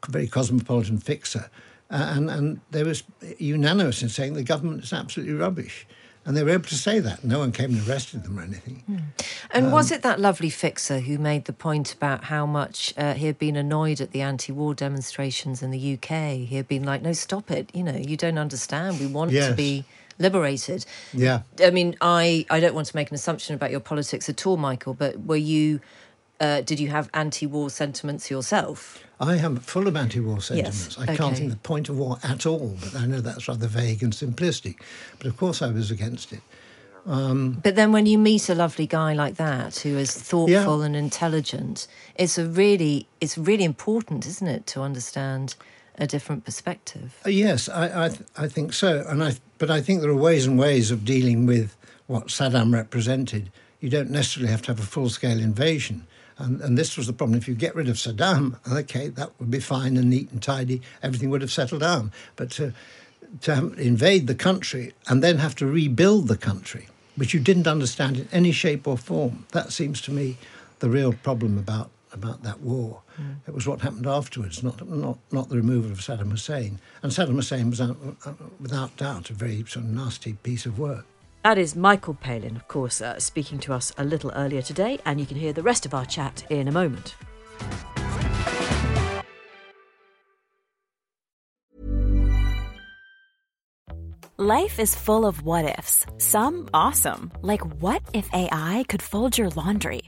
very 0.08 0.28
cosmopolitan 0.28 0.98
fixer, 0.98 1.50
uh, 1.90 2.12
and 2.14 2.30
and 2.30 2.60
they 2.70 2.84
was 2.84 3.02
unanimous 3.38 4.02
in 4.02 4.08
saying 4.08 4.34
the 4.34 4.44
government 4.44 4.84
is 4.84 4.92
absolutely 4.92 5.34
rubbish, 5.34 5.86
and 6.28 6.36
they 6.36 6.44
were 6.44 6.50
able 6.50 6.64
to 6.64 6.74
say 6.74 7.00
that. 7.00 7.24
No 7.24 7.38
one 7.38 7.52
came 7.52 7.74
and 7.74 7.88
arrested 7.88 8.22
them 8.22 8.38
or 8.38 8.42
anything. 8.42 8.82
And 9.50 9.66
Um, 9.66 9.72
was 9.72 9.90
it 9.90 10.02
that 10.02 10.20
lovely 10.20 10.50
fixer 10.50 11.00
who 11.00 11.16
made 11.16 11.46
the 11.46 11.54
point 11.54 11.94
about 11.94 12.24
how 12.24 12.44
much 12.44 12.92
uh, 12.98 13.14
he 13.14 13.24
had 13.24 13.38
been 13.38 13.56
annoyed 13.56 13.98
at 14.02 14.10
the 14.10 14.20
anti 14.20 14.52
war 14.52 14.74
demonstrations 14.74 15.62
in 15.62 15.70
the 15.70 15.94
UK? 15.94 16.36
He 16.46 16.56
had 16.56 16.68
been 16.68 16.84
like, 16.84 17.00
no, 17.00 17.14
stop 17.14 17.50
it. 17.50 17.70
You 17.74 17.82
know, 17.82 17.96
you 17.96 18.18
don't 18.18 18.36
understand. 18.36 19.00
We 19.00 19.06
want 19.06 19.30
to 19.32 19.54
be 19.54 19.86
liberated. 20.18 20.84
Yeah. 21.14 21.40
I 21.64 21.70
mean, 21.70 21.96
I, 22.02 22.44
I 22.50 22.60
don't 22.60 22.74
want 22.74 22.88
to 22.88 22.96
make 22.96 23.08
an 23.10 23.14
assumption 23.14 23.54
about 23.54 23.70
your 23.70 23.80
politics 23.80 24.28
at 24.28 24.46
all, 24.46 24.58
Michael, 24.58 24.92
but 24.92 25.24
were 25.24 25.36
you, 25.36 25.80
uh, 26.40 26.60
did 26.62 26.80
you 26.80 26.88
have 26.88 27.10
anti 27.14 27.46
war 27.46 27.70
sentiments 27.70 28.30
yourself? 28.30 29.02
I 29.20 29.36
am 29.36 29.56
full 29.56 29.88
of 29.88 29.96
anti-war 29.96 30.40
sentiments. 30.40 30.96
I 30.96 31.06
can't 31.06 31.20
okay. 31.20 31.34
think 31.34 31.50
the 31.50 31.56
point 31.56 31.88
of 31.88 31.98
war 31.98 32.18
at 32.22 32.46
all, 32.46 32.76
but 32.80 32.94
I 32.94 33.04
know 33.04 33.20
that's 33.20 33.48
rather 33.48 33.66
vague 33.66 34.02
and 34.02 34.12
simplistic. 34.12 34.76
But 35.18 35.26
of 35.26 35.36
course, 35.36 35.60
I 35.60 35.72
was 35.72 35.90
against 35.90 36.32
it. 36.32 36.40
But 37.04 37.74
then 37.74 37.90
when 37.92 38.06
you 38.06 38.18
meet 38.18 38.48
a 38.48 38.54
lovely 38.54 38.86
guy 38.86 39.14
like 39.14 39.36
that 39.36 39.78
who 39.78 39.96
is 39.96 40.12
thoughtful 40.12 40.82
and 40.82 40.94
intelligent, 40.94 41.86
it's 42.14 42.36
a 42.38 42.46
really 42.46 43.08
it's 43.20 43.38
really 43.38 43.64
important, 43.64 44.26
isn't 44.26 44.46
it, 44.46 44.66
to 44.68 44.82
understand 44.82 45.56
a 45.96 46.06
different 46.06 46.44
perspective. 46.44 47.18
Uh, 47.26 47.30
Yes, 47.30 47.68
I, 47.68 48.04
I, 48.04 48.08
th- 48.08 48.20
I 48.36 48.46
think 48.46 48.72
so. 48.72 49.04
And 49.08 49.24
I, 49.24 49.32
but 49.56 49.70
I 49.70 49.80
think 49.80 50.00
there 50.00 50.10
are 50.10 50.16
ways 50.16 50.46
and 50.46 50.58
ways 50.58 50.92
of 50.92 51.04
dealing 51.04 51.46
with 51.46 51.76
what 52.06 52.28
Saddam 52.28 52.72
represented. 52.72 53.50
You 53.80 53.90
don't 53.90 54.10
necessarily 54.10 54.52
have 54.52 54.62
to 54.62 54.68
have 54.68 54.80
a 54.80 54.86
full 54.86 55.08
scale 55.08 55.40
invasion. 55.40 56.06
And, 56.38 56.60
and 56.60 56.78
this 56.78 56.96
was 56.96 57.06
the 57.06 57.12
problem. 57.12 57.36
If 57.36 57.48
you 57.48 57.54
get 57.54 57.74
rid 57.74 57.88
of 57.88 57.96
Saddam, 57.96 58.56
okay, 58.72 59.08
that 59.08 59.30
would 59.38 59.50
be 59.50 59.60
fine 59.60 59.96
and 59.96 60.10
neat 60.10 60.30
and 60.30 60.42
tidy. 60.42 60.82
Everything 61.02 61.30
would 61.30 61.42
have 61.42 61.52
settled 61.52 61.80
down. 61.80 62.12
But 62.36 62.50
to, 62.52 62.72
to 63.42 63.72
invade 63.74 64.26
the 64.26 64.34
country 64.34 64.94
and 65.08 65.22
then 65.22 65.38
have 65.38 65.54
to 65.56 65.66
rebuild 65.66 66.28
the 66.28 66.36
country, 66.36 66.88
which 67.16 67.34
you 67.34 67.40
didn't 67.40 67.66
understand 67.66 68.16
in 68.16 68.28
any 68.32 68.52
shape 68.52 68.86
or 68.86 68.96
form, 68.96 69.46
that 69.52 69.72
seems 69.72 70.00
to 70.02 70.12
me 70.12 70.36
the 70.78 70.88
real 70.88 71.12
problem 71.12 71.58
about, 71.58 71.90
about 72.12 72.42
that 72.44 72.60
war. 72.60 73.02
It 73.48 73.54
was 73.54 73.66
what 73.66 73.80
happened 73.80 74.06
afterwards, 74.06 74.62
not, 74.62 74.88
not, 74.88 75.18
not 75.32 75.48
the 75.48 75.56
removal 75.56 75.90
of 75.90 75.98
Saddam 75.98 76.30
Hussein. 76.30 76.78
And 77.02 77.10
Saddam 77.10 77.34
Hussein 77.34 77.68
was, 77.68 77.80
uh, 77.80 77.94
without 78.60 78.96
doubt, 78.96 79.30
a 79.30 79.32
very 79.32 79.64
sort 79.66 79.86
of 79.86 79.86
nasty 79.86 80.34
piece 80.34 80.66
of 80.66 80.78
work. 80.78 81.04
That 81.48 81.56
is 81.56 81.74
Michael 81.74 82.12
Palin, 82.12 82.56
of 82.56 82.68
course, 82.68 83.00
uh, 83.00 83.18
speaking 83.18 83.58
to 83.60 83.72
us 83.72 83.90
a 83.96 84.04
little 84.04 84.30
earlier 84.32 84.60
today, 84.60 84.98
and 85.06 85.18
you 85.18 85.24
can 85.24 85.38
hear 85.38 85.54
the 85.54 85.62
rest 85.62 85.86
of 85.86 85.94
our 85.94 86.04
chat 86.04 86.44
in 86.50 86.68
a 86.68 86.72
moment. 86.72 87.14
Life 94.36 94.78
is 94.78 94.94
full 94.94 95.24
of 95.24 95.40
what 95.40 95.78
ifs. 95.78 96.04
Some 96.18 96.68
awesome, 96.74 97.32
like 97.40 97.64
what 97.80 98.02
if 98.12 98.28
AI 98.34 98.84
could 98.86 99.00
fold 99.00 99.38
your 99.38 99.48
laundry? 99.48 100.02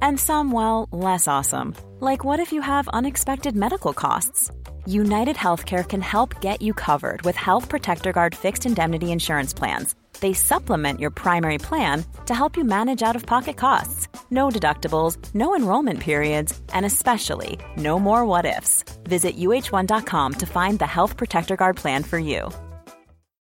And 0.00 0.18
some, 0.18 0.50
well, 0.50 0.88
less 0.92 1.28
awesome, 1.28 1.74
like 2.00 2.24
what 2.24 2.40
if 2.40 2.54
you 2.54 2.62
have 2.62 2.88
unexpected 2.88 3.54
medical 3.54 3.92
costs? 3.92 4.50
United 4.86 5.36
Healthcare 5.36 5.86
can 5.86 6.00
help 6.00 6.40
get 6.40 6.62
you 6.62 6.72
covered 6.72 7.20
with 7.20 7.36
Health 7.36 7.68
Protector 7.68 8.12
Guard 8.12 8.34
fixed 8.34 8.64
indemnity 8.64 9.12
insurance 9.12 9.52
plans. 9.52 9.94
They 10.20 10.32
supplement 10.32 11.00
your 11.00 11.10
primary 11.10 11.58
plan 11.58 12.04
to 12.26 12.34
help 12.34 12.56
you 12.56 12.64
manage 12.64 13.02
out 13.02 13.16
of 13.16 13.26
pocket 13.26 13.56
costs. 13.56 14.08
No 14.30 14.48
deductibles, 14.48 15.16
no 15.34 15.54
enrollment 15.54 16.00
periods, 16.00 16.58
and 16.72 16.86
especially 16.86 17.58
no 17.76 17.98
more 17.98 18.24
what 18.24 18.44
ifs. 18.46 18.84
Visit 19.04 19.36
uh1.com 19.36 20.34
to 20.34 20.46
find 20.46 20.78
the 20.78 20.86
Health 20.86 21.16
Protector 21.16 21.56
Guard 21.56 21.76
plan 21.76 22.02
for 22.02 22.18
you. 22.18 22.50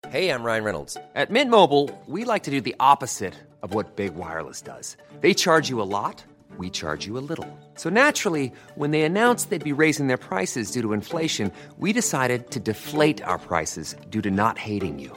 Hey, 0.09 0.29
I'm 0.31 0.43
Ryan 0.43 0.65
Reynolds. 0.65 0.97
At 1.15 1.31
Mint 1.31 1.51
Mobile, 1.51 1.89
we 2.07 2.25
like 2.25 2.43
to 2.43 2.51
do 2.51 2.61
the 2.61 2.77
opposite 2.79 3.35
of 3.63 3.73
what 3.73 3.97
Big 3.97 4.15
Wireless 4.15 4.61
does. 4.61 4.97
They 5.21 5.33
charge 5.33 5.71
you 5.71 5.81
a 5.81 5.89
lot, 5.89 6.23
we 6.59 6.69
charge 6.69 7.07
you 7.07 7.17
a 7.17 7.25
little. 7.31 7.49
So 7.77 7.89
naturally, 7.89 8.53
when 8.75 8.91
they 8.91 9.03
announced 9.03 9.49
they'd 9.49 9.65
be 9.65 9.73
raising 9.73 10.09
their 10.09 10.19
prices 10.19 10.71
due 10.71 10.83
to 10.83 10.93
inflation, 10.93 11.51
we 11.79 11.93
decided 11.93 12.51
to 12.51 12.61
deflate 12.61 13.23
our 13.23 13.39
prices 13.39 13.97
due 14.11 14.21
to 14.23 14.31
not 14.31 14.59
hating 14.59 14.99
you. 14.99 15.17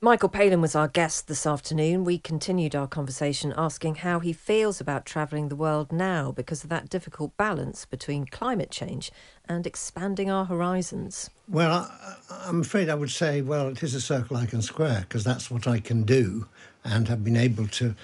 Michael 0.00 0.28
Palin 0.28 0.60
was 0.60 0.76
our 0.76 0.86
guest 0.86 1.26
this 1.26 1.44
afternoon. 1.44 2.04
We 2.04 2.18
continued 2.18 2.76
our 2.76 2.86
conversation 2.86 3.52
asking 3.56 3.96
how 3.96 4.20
he 4.20 4.32
feels 4.32 4.80
about 4.80 5.04
travelling 5.04 5.48
the 5.48 5.56
world 5.56 5.90
now 5.90 6.30
because 6.30 6.62
of 6.62 6.70
that 6.70 6.88
difficult 6.88 7.36
balance 7.36 7.84
between 7.84 8.26
climate 8.26 8.70
change 8.70 9.10
and 9.48 9.66
expanding 9.66 10.30
our 10.30 10.44
horizons. 10.44 11.30
Well, 11.48 11.90
I'm 12.30 12.60
afraid 12.60 12.88
I 12.88 12.94
would 12.94 13.10
say, 13.10 13.42
well, 13.42 13.66
it 13.66 13.82
is 13.82 13.96
a 13.96 14.00
circle 14.00 14.36
I 14.36 14.46
can 14.46 14.62
square 14.62 15.00
because 15.00 15.24
that's 15.24 15.50
what 15.50 15.66
I 15.66 15.80
can 15.80 16.04
do 16.04 16.46
and 16.84 17.08
have 17.08 17.24
been 17.24 17.36
able 17.36 17.66
to 17.66 17.96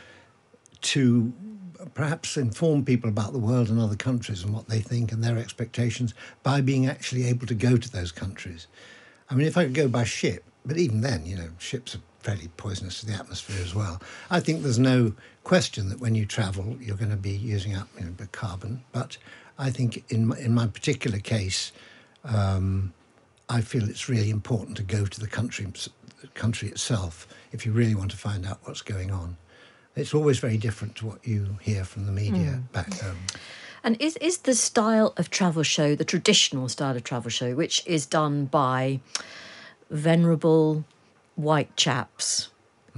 to 0.81 1.33
perhaps 1.95 2.37
inform 2.37 2.85
people 2.85 3.09
about 3.09 3.33
the 3.33 3.39
world 3.39 3.69
and 3.69 3.79
other 3.79 3.95
countries 3.95 4.43
and 4.43 4.53
what 4.53 4.69
they 4.69 4.81
think 4.81 5.13
and 5.13 5.23
their 5.23 5.39
expectations 5.39 6.13
by 6.43 6.61
being 6.61 6.89
actually 6.89 7.25
able 7.27 7.47
to 7.47 7.55
go 7.55 7.77
to 7.77 7.89
those 7.93 8.11
countries. 8.11 8.67
I 9.31 9.37
mean, 9.37 9.47
if 9.47 9.57
I 9.57 9.63
could 9.65 9.75
go 9.75 9.87
by 9.87 10.03
ship, 10.03 10.43
but 10.65 10.77
even 10.77 11.01
then, 11.03 11.27
you 11.27 11.37
know, 11.37 11.51
ships 11.59 11.95
are 11.95 12.01
fairly 12.21 12.49
poisonous 12.57 13.01
to 13.01 13.07
the 13.07 13.13
atmosphere 13.13 13.63
as 13.63 13.75
well. 13.75 14.01
I 14.31 14.41
think 14.41 14.63
there's 14.63 14.79
no 14.79 15.13
question 15.45 15.91
that 15.91 16.01
when 16.01 16.15
you 16.15 16.25
travel, 16.25 16.77
you're 16.81 16.97
going 16.97 17.11
to 17.11 17.17
be 17.17 17.33
using 17.33 17.75
up 17.75 17.89
you 17.99 18.07
know, 18.07 18.13
carbon. 18.33 18.83
But 18.93 19.19
I 19.59 19.71
think 19.71 20.05
in 20.11 20.27
my, 20.29 20.39
in 20.39 20.55
my 20.55 20.67
particular 20.67 21.19
case, 21.19 21.71
um, 22.25 22.95
I 23.51 23.61
feel 23.61 23.89
it's 23.89 24.09
really 24.09 24.31
important 24.31 24.77
to 24.79 24.83
go 24.83 25.05
to 25.05 25.21
the 25.21 25.29
country 25.29 25.67
country 26.33 26.71
itself 26.71 27.29
if 27.53 27.67
you 27.67 27.73
really 27.73 27.95
want 27.95 28.11
to 28.11 28.17
find 28.17 28.47
out 28.47 28.59
what's 28.63 28.81
going 28.81 29.11
on. 29.11 29.37
It's 29.95 30.15
always 30.15 30.39
very 30.39 30.57
different 30.57 30.97
to 30.97 31.07
what 31.07 31.27
you 31.27 31.59
hear 31.61 31.85
from 31.85 32.07
the 32.07 32.13
media 32.13 32.63
Mm. 32.63 32.73
back 32.73 32.93
home. 33.01 33.19
And 33.85 34.01
is 34.01 34.17
is 34.17 34.39
the 34.39 34.55
style 34.55 35.13
of 35.19 35.29
travel 35.29 35.63
show 35.63 35.95
the 35.95 36.05
traditional 36.07 36.71
style 36.71 36.97
of 36.97 37.05
travel 37.05 37.31
show, 37.31 37.55
which 37.55 37.83
is 37.87 38.07
done 38.07 38.47
by 38.47 39.01
venerable 39.91 40.85
white 41.37 41.75
chaps? 41.77 42.49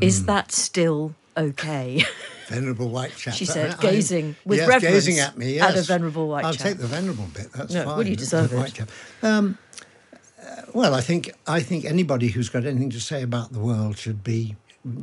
Is 0.00 0.20
Hmm. 0.20 0.26
that 0.26 0.52
still 0.52 1.14
okay? 1.36 2.04
Venerable 2.48 2.88
white 2.90 3.16
chap. 3.16 3.34
She 3.34 3.44
said, 3.44 3.72
I- 3.72 3.80
gazing 3.82 4.36
with 4.44 4.58
yes, 4.60 4.68
reverence 4.68 4.94
gazing 5.06 5.18
at 5.18 5.36
me. 5.36 5.58
at 5.58 5.74
a 5.76 5.82
venerable 5.82 6.28
white 6.28 6.44
I'll 6.44 6.52
chap. 6.52 6.62
take 6.68 6.78
the 6.78 6.86
venerable 6.86 7.26
bit. 7.34 7.50
That's 7.52 7.74
No, 7.74 7.84
fine. 7.84 7.96
well, 7.96 8.06
you 8.06 8.14
the 8.14 8.16
deserve 8.20 8.52
it. 8.52 8.56
white 8.56 8.72
chap. 8.72 8.88
Um, 9.22 9.58
uh, 10.40 10.62
well, 10.72 10.94
I 10.94 11.00
think 11.00 11.32
I 11.48 11.60
think 11.60 11.84
anybody 11.84 12.28
who's 12.28 12.48
got 12.48 12.64
anything 12.64 12.90
to 12.90 13.00
say 13.00 13.22
about 13.22 13.52
the 13.52 13.58
world 13.58 13.98
should 13.98 14.22
be 14.22 14.54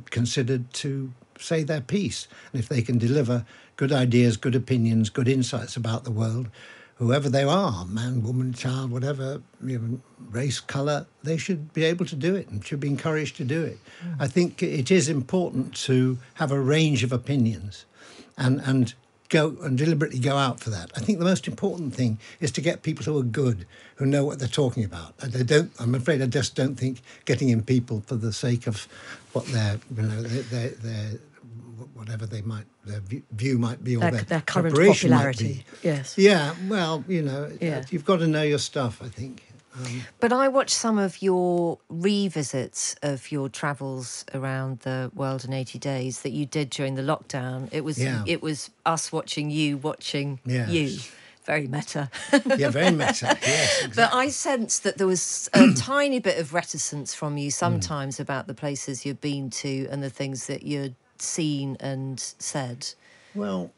considered 0.10 0.72
to 0.76 1.12
say 1.38 1.64
their 1.64 1.82
piece, 1.82 2.28
and 2.54 2.62
if 2.62 2.70
they 2.70 2.82
can 2.82 2.98
deliver 2.98 3.46
good 3.76 3.92
ideas, 3.92 4.38
good 4.38 4.56
opinions, 4.56 5.10
good 5.10 5.28
insights 5.28 5.76
about 5.76 6.06
the 6.06 6.12
world, 6.12 6.48
whoever 7.04 7.30
they 7.30 7.44
are, 7.44 7.86
man, 7.86 8.24
woman, 8.24 8.54
child, 8.54 8.92
whatever 8.92 9.42
you 9.64 9.78
know, 9.78 10.00
race, 10.32 10.60
colour, 10.60 11.06
they 11.24 11.38
should 11.38 11.74
be 11.74 11.84
able 11.84 12.06
to 12.06 12.16
do 12.16 12.36
it 12.36 12.48
and 12.48 12.66
should 12.66 12.80
be 12.80 12.88
encouraged 12.88 13.36
to 13.38 13.44
do 13.44 13.64
it. 13.64 13.78
I 14.20 14.28
think 14.28 14.64
it 14.64 14.90
is 14.90 15.10
important 15.10 15.76
to 15.86 16.18
have 16.36 16.52
a 16.52 16.60
range 16.60 17.04
of 17.04 17.12
opinions 17.12 17.86
and 18.38 18.62
and 18.62 18.94
go 19.30 19.58
and 19.64 19.78
deliberately 19.78 20.20
go 20.20 20.38
out 20.38 20.60
for 20.60 20.70
that. 20.70 20.92
I 20.96 21.00
think 21.00 21.18
the 21.18 21.26
most 21.26 21.48
important 21.48 21.96
thing 21.96 22.20
is 22.40 22.52
to 22.52 22.62
get 22.62 22.84
people 22.84 23.04
who 23.04 23.18
are 23.18 23.24
good, 23.24 23.66
who 23.96 24.06
know 24.06 24.24
what 24.24 24.38
they're 24.38 24.48
talking 24.48 24.86
about. 24.86 25.18
They 25.18 25.44
don't. 25.44 25.72
I'm 25.80 25.96
afraid 25.96 26.22
I 26.22 26.28
just 26.28 26.56
don't 26.56 26.76
think 26.76 27.02
getting 27.26 27.50
in 27.50 27.64
people 27.64 28.04
for 28.06 28.16
the 28.16 28.32
sake 28.32 28.68
of 28.68 28.88
what 29.34 29.46
their 29.48 29.80
you 29.96 30.04
know 30.04 30.22
their, 30.22 30.70
their 30.70 31.20
whatever 32.04 32.26
they 32.26 32.42
might 32.42 32.66
their 32.86 33.00
view- 33.32 33.58
might 33.58 33.82
be 33.84 33.96
or 33.96 34.00
Their- 34.02 34.12
their, 34.12 34.22
their 34.24 34.42
current 34.42 34.76
popularity. 34.76 35.64
be. 35.82 35.88
Yes. 35.90 36.18
Yeah. 36.18 36.54
Well, 36.68 37.04
you 37.08 37.22
know, 37.22 37.50
Yeah. 37.62 37.84
you've 37.90 38.04
got 38.04 38.18
to 38.18 38.28
know 38.28 38.44
your 38.44 38.60
stuff. 38.60 39.02
I 39.02 39.08
think. 39.08 39.44
Um, 39.76 40.04
But 40.20 40.32
I 40.34 40.50
watched 40.50 40.76
some 40.76 40.98
of 41.00 41.22
your 41.22 41.80
revisits 41.90 42.96
of 43.02 43.32
your 43.32 43.48
travels 43.50 44.26
around 44.34 44.80
the 44.82 45.12
world 45.16 45.46
in 45.46 45.54
80 45.54 45.80
days 45.80 46.22
that 46.24 46.32
you 46.32 46.46
did 46.46 46.70
during 46.70 46.96
the 46.96 47.02
lockdown. 47.02 47.70
It 47.72 47.84
was 47.86 47.98
Yeah. 47.98 48.24
it 48.28 48.42
was 48.42 48.70
us 48.86 49.12
watching 49.12 49.50
you 49.50 49.78
watching 49.78 50.40
Yes. 50.46 50.70
you. 50.70 51.00
Very 51.46 51.68
meta. 51.68 52.10
yeah, 52.58 52.70
very 52.70 52.92
meta. 52.92 53.38
Yes. 53.42 53.84
Exactly. 53.86 53.94
But 53.96 54.14
I 54.14 54.30
sensed 54.30 54.84
that 54.84 54.98
there 54.98 55.08
was 55.08 55.50
a 55.54 55.74
tiny 55.94 56.20
bit 56.20 56.38
of 56.38 56.54
reticence 56.54 57.14
from 57.16 57.32
Hmm. 57.34 57.38
you 57.40 57.52
sometimes 57.52 58.20
about 58.20 58.48
the 58.48 58.54
places 58.54 59.06
you've 59.06 59.22
been 59.22 59.50
to 59.64 59.88
and 59.92 60.02
the 60.04 60.10
things 60.10 60.46
that 60.48 60.64
you'd 60.64 60.96
seen 61.24 61.78
and 61.80 62.20
said. 62.20 62.88
Well, 63.36 63.72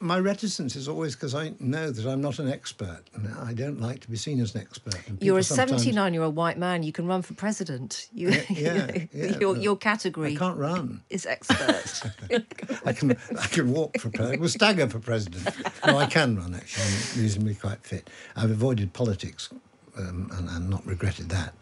my 0.00 0.18
reticence 0.18 0.76
is 0.76 0.86
always 0.88 1.14
because 1.14 1.34
I 1.34 1.54
know 1.60 1.90
that 1.90 2.04
I'm 2.06 2.20
not 2.20 2.38
an 2.38 2.50
expert, 2.50 3.02
and 3.14 3.32
I 3.38 3.54
don't 3.54 3.80
like 3.80 4.00
to 4.00 4.10
be 4.10 4.16
seen 4.16 4.38
as 4.40 4.54
an 4.54 4.60
expert. 4.60 4.96
And 5.08 5.22
You're 5.22 5.38
a 5.38 5.42
sometimes- 5.42 5.82
79 5.82 6.12
year 6.12 6.22
old 6.22 6.36
white 6.36 6.58
man. 6.58 6.82
You 6.82 6.92
can 6.92 7.06
run 7.06 7.22
for 7.22 7.32
president. 7.34 8.08
You, 8.12 8.28
Yeah, 8.30 8.42
you 8.50 8.56
yeah, 8.64 8.74
know, 8.86 8.94
yeah, 9.14 9.38
your, 9.38 9.56
your 9.56 9.76
category 9.76 10.34
I 10.34 10.38
can't 10.38 10.58
run. 10.58 11.02
is 11.08 11.24
expert. 11.24 12.02
I 12.84 12.92
can 12.92 13.12
I 13.38 13.46
can 13.46 13.72
walk 13.72 13.98
for 13.98 14.10
president. 14.10 14.40
Well, 14.40 14.48
stagger 14.50 14.88
for 14.88 14.98
president. 14.98 15.48
No, 15.86 15.96
I 15.98 16.06
can 16.06 16.36
run 16.36 16.54
actually. 16.54 16.84
I'm 16.84 17.22
reasonably 17.22 17.54
quite 17.54 17.80
fit. 17.86 18.10
I've 18.36 18.50
avoided 18.50 18.92
politics. 18.92 19.48
Um, 19.96 20.28
and, 20.36 20.48
and 20.48 20.68
not 20.68 20.84
regretted 20.84 21.28
that. 21.28 21.54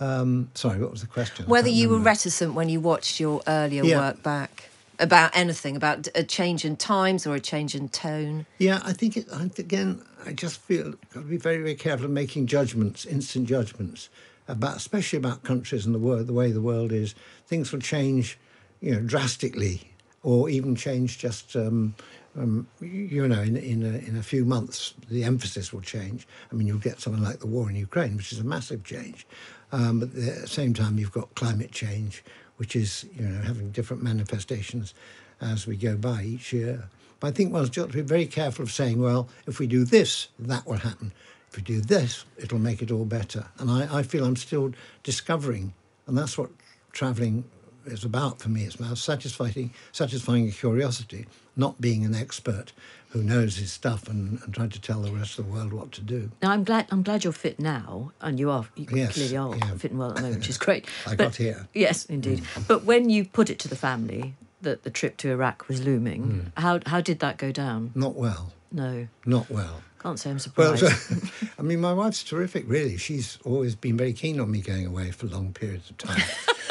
Um, 0.00 0.48
sorry, 0.54 0.80
what 0.80 0.92
was 0.92 1.02
the 1.02 1.06
question? 1.06 1.44
Whether 1.46 1.68
you 1.68 1.90
were 1.90 1.98
reticent 1.98 2.54
when 2.54 2.70
you 2.70 2.80
watched 2.80 3.20
your 3.20 3.42
earlier 3.46 3.84
Yeah. 3.84 3.98
work 3.98 4.22
back 4.22 4.70
about 4.98 5.30
anything, 5.36 5.76
about 5.76 6.08
a 6.14 6.22
change 6.22 6.64
in 6.64 6.76
times 6.76 7.26
or 7.26 7.34
a 7.34 7.40
change 7.40 7.74
in 7.74 7.90
tone. 7.90 8.46
Yeah, 8.56 8.80
I 8.82 8.94
think 8.94 9.16
it. 9.18 9.26
I, 9.30 9.50
again, 9.58 10.00
I 10.24 10.32
just 10.32 10.58
feel 10.60 10.92
got 11.12 11.20
to 11.20 11.26
be 11.26 11.36
very, 11.36 11.58
very 11.58 11.74
careful 11.74 12.06
of 12.06 12.12
making 12.12 12.46
judgments, 12.46 13.04
instant 13.04 13.46
judgments 13.46 14.08
about, 14.48 14.76
especially 14.76 15.18
about 15.18 15.42
countries 15.42 15.84
and 15.84 15.94
the 15.94 15.98
world, 15.98 16.26
the 16.26 16.32
way 16.32 16.52
the 16.52 16.62
world 16.62 16.92
is. 16.92 17.14
Things 17.46 17.72
will 17.72 17.80
change, 17.80 18.38
you 18.80 18.92
know, 18.94 19.00
drastically, 19.00 19.92
or 20.22 20.48
even 20.48 20.74
change 20.76 21.18
just, 21.18 21.54
um, 21.56 21.94
um, 22.38 22.66
you 22.80 23.26
know, 23.26 23.40
in 23.40 23.56
in 23.56 23.82
a, 23.82 23.98
in 24.08 24.16
a 24.16 24.22
few 24.22 24.44
months. 24.44 24.94
The 25.10 25.24
emphasis 25.24 25.72
will 25.72 25.80
change. 25.80 26.26
I 26.50 26.54
mean, 26.54 26.66
you'll 26.66 26.78
get 26.78 27.00
something 27.00 27.22
like 27.22 27.40
the 27.40 27.46
war 27.46 27.68
in 27.70 27.76
Ukraine, 27.76 28.16
which 28.16 28.32
is 28.32 28.38
a 28.38 28.44
massive 28.44 28.84
change, 28.84 29.26
um, 29.72 30.00
but 30.00 30.08
at 30.10 30.42
the 30.42 30.46
same 30.46 30.74
time, 30.74 30.98
you've 30.98 31.12
got 31.12 31.34
climate 31.34 31.72
change, 31.72 32.22
which 32.56 32.76
is 32.76 33.06
you 33.14 33.26
know 33.26 33.42
having 33.42 33.70
different 33.70 34.02
manifestations 34.02 34.94
as 35.40 35.66
we 35.66 35.76
go 35.76 35.96
by 35.96 36.22
each 36.22 36.52
year. 36.52 36.88
But 37.20 37.28
I 37.28 37.30
think 37.32 37.52
one's 37.52 37.70
got 37.70 37.90
to 37.90 37.94
be 37.94 38.02
very 38.02 38.26
careful 38.26 38.62
of 38.62 38.72
saying, 38.72 39.00
well, 39.00 39.28
if 39.46 39.58
we 39.58 39.66
do 39.66 39.84
this, 39.84 40.28
that 40.38 40.66
will 40.66 40.78
happen. 40.78 41.12
If 41.48 41.56
we 41.56 41.62
do 41.62 41.80
this, 41.80 42.24
it'll 42.36 42.58
make 42.58 42.82
it 42.82 42.90
all 42.90 43.04
better. 43.04 43.46
And 43.58 43.70
I, 43.70 43.98
I 43.98 44.02
feel 44.02 44.24
I'm 44.24 44.36
still 44.36 44.72
discovering, 45.02 45.72
and 46.06 46.16
that's 46.16 46.36
what 46.36 46.50
travelling 46.92 47.44
is 47.86 48.04
about 48.04 48.40
for 48.40 48.48
me. 48.48 48.64
It's 48.64 48.74
about 48.74 48.98
satisfying, 48.98 49.72
satisfying 49.92 50.48
a 50.48 50.50
curiosity, 50.50 51.26
not 51.56 51.80
being 51.80 52.04
an 52.04 52.14
expert 52.14 52.72
who 53.10 53.22
knows 53.22 53.56
his 53.56 53.72
stuff 53.72 54.08
and, 54.08 54.40
and 54.42 54.52
trying 54.52 54.68
to 54.68 54.80
tell 54.80 55.00
the 55.00 55.10
rest 55.12 55.38
of 55.38 55.46
the 55.46 55.52
world 55.52 55.72
what 55.72 55.90
to 55.92 56.00
do. 56.02 56.30
Now 56.42 56.50
I'm 56.50 56.64
glad 56.64 56.86
I'm 56.90 57.02
glad 57.02 57.24
you're 57.24 57.32
fit 57.32 57.58
now, 57.58 58.12
and 58.20 58.38
you 58.38 58.50
are 58.50 58.66
you 58.76 58.86
Yes, 58.92 59.14
clearly 59.14 59.36
are 59.36 59.56
yeah. 59.56 59.74
fit 59.76 59.90
and 59.92 60.00
well 60.00 60.10
at 60.10 60.16
the 60.16 60.22
moment, 60.22 60.40
which 60.40 60.48
is 60.50 60.58
great. 60.66 60.86
I 61.06 61.14
got 61.14 61.36
here. 61.36 61.66
Yes, 61.72 62.04
indeed. 62.06 62.42
But 62.68 62.84
when 62.84 63.08
you 63.08 63.24
put 63.24 63.48
it 63.50 63.58
to 63.60 63.68
the 63.68 63.76
family 63.76 64.34
that 64.62 64.82
the 64.82 64.90
trip 64.90 65.16
to 65.18 65.30
Iraq 65.30 65.68
was 65.68 65.82
looming. 65.84 66.22
Hmm. 66.54 66.60
How 66.60 66.80
how 66.86 67.00
did 67.00 67.20
that 67.20 67.36
go 67.38 67.52
down? 67.52 67.92
Not 67.94 68.14
well. 68.16 68.52
No, 68.72 69.06
Not 69.24 69.48
well. 69.48 69.80
can't 70.02 70.18
say 70.18 70.28
I'm 70.30 70.38
Well, 70.56 70.76
surprised. 70.76 71.30
so, 71.32 71.46
I 71.58 71.62
mean, 71.62 71.80
my 71.80 71.92
wife's 71.92 72.24
terrific, 72.24 72.64
really. 72.66 72.96
She's 72.96 73.38
always 73.44 73.74
been 73.76 73.96
very 73.96 74.12
keen 74.12 74.40
on 74.40 74.50
me 74.50 74.60
going 74.60 74.84
away 74.86 75.12
for 75.12 75.26
long 75.28 75.52
periods 75.52 75.88
of 75.90 75.98
time 75.98 76.20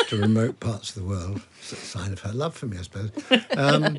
to 0.10 0.18
remote 0.18 0.60
parts 0.60 0.90
of 0.90 1.02
the 1.02 1.08
world. 1.08 1.42
It's 1.60 1.72
a 1.72 1.76
sign 1.78 2.12
of 2.12 2.20
her 2.20 2.34
love 2.34 2.54
for 2.56 2.66
me, 2.66 2.78
I 2.78 2.82
suppose. 2.82 3.12
Um, 3.56 3.98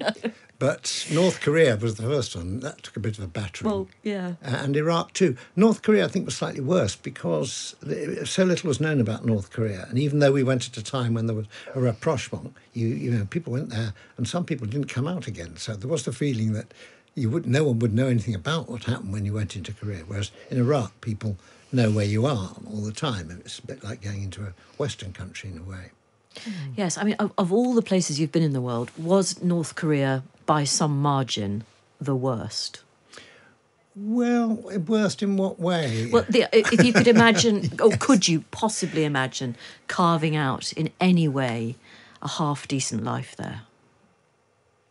but 0.59 1.07
North 1.13 1.41
Korea 1.41 1.77
was 1.77 1.97
the 1.97 2.05
first 2.05 2.35
one. 2.35 2.61
That 2.61 2.83
took 2.83 2.97
a 2.97 3.01
bit 3.01 3.19
of 3.19 3.25
a 3.25 3.27
battering. 3.27 3.71
well, 3.71 3.89
yeah. 4.03 4.35
Uh, 4.45 4.57
and 4.63 4.77
Iraq 4.77 5.13
too. 5.13 5.37
North 5.55 5.83
Korea, 5.83 6.05
I 6.05 6.09
think, 6.09 6.25
was 6.25 6.37
slightly 6.37 6.61
worse 6.61 6.97
because 6.97 7.77
so 8.25 8.45
little 8.45 8.69
was 8.69 8.81
known 8.81 9.01
about 9.01 9.27
North 9.27 9.51
Korea. 9.51 9.87
And 9.89 9.99
even 9.99 10.21
though 10.21 10.33
we 10.33 10.43
went 10.43 10.67
at 10.67 10.77
a 10.77 10.83
time 10.83 11.15
when 11.15 11.27
there 11.27 11.37
was 11.37 11.47
a 11.75 11.81
rapprochement, 11.81 12.55
you, 12.73 12.89
you 12.89 13.11
know, 13.11 13.27
people 13.27 13.53
went 13.53 13.71
there, 13.71 13.93
and 14.17 14.27
some 14.27 14.45
people 14.45 14.67
didn't 14.67 14.89
come 14.89 15.07
out 15.07 15.27
again. 15.27 15.57
So 15.57 15.75
there 15.75 15.91
was 15.91 16.05
the 16.05 16.13
feeling 16.13 16.53
that 16.55 16.73
you 17.15 17.31
would, 17.31 17.47
no 17.47 17.65
one 17.65 17.79
would 17.81 17.95
know 17.95 18.07
anything 18.07 18.35
about 18.35 18.69
what 18.69 18.85
happened 18.85 19.13
when 19.13 19.25
you 19.25 19.33
went 19.33 19.57
into 19.57 19.73
Korea. 19.73 20.05
Whereas 20.07 20.31
in 20.51 20.59
Iraq, 20.59 21.01
people 21.01 21.37
know 21.73 21.91
where 21.91 22.05
you 22.05 22.27
are 22.27 22.53
all 22.71 22.83
the 22.83 22.93
time. 22.93 23.31
It's 23.45 23.59
a 23.59 23.67
bit 23.67 23.83
like 23.83 24.03
going 24.03 24.23
into 24.23 24.43
a 24.43 24.55
Western 24.79 25.13
country 25.13 25.51
in 25.51 25.59
a 25.59 25.63
way. 25.63 25.91
Mm. 26.45 26.53
Yes, 26.77 26.99
I 26.99 27.05
mean, 27.05 27.17
of, 27.19 27.33
of 27.39 27.53
all 27.53 27.75
the 27.75 27.83
places 27.83 28.21
you've 28.21 28.33
been 28.33 28.43
in 28.43 28.53
the 28.53 28.61
world, 28.61 28.91
was 28.97 29.43
North 29.43 29.75
Korea 29.75 30.23
by 30.45 30.65
some 30.65 31.01
margin 31.01 31.65
the 32.01 32.15
worst? 32.15 32.81
Well, 33.95 34.49
worst 34.87 35.23
in 35.23 35.39
what 35.39 35.59
way? 35.59 36.11
Well, 36.13 36.27
the, 36.29 36.47
if 36.53 36.85
you 36.85 36.93
could 36.93 37.09
imagine, 37.09 37.71
or 37.83 37.91
could 37.93 38.29
you 38.29 38.45
possibly 38.51 39.05
imagine 39.05 39.57
carving 39.89 40.37
out 40.37 40.73
in 40.75 40.91
any 41.01 41.29
way 41.29 41.77
a 42.21 42.29
half 42.29 42.69
decent 42.69 43.05
life 43.05 43.35
there? 43.37 43.63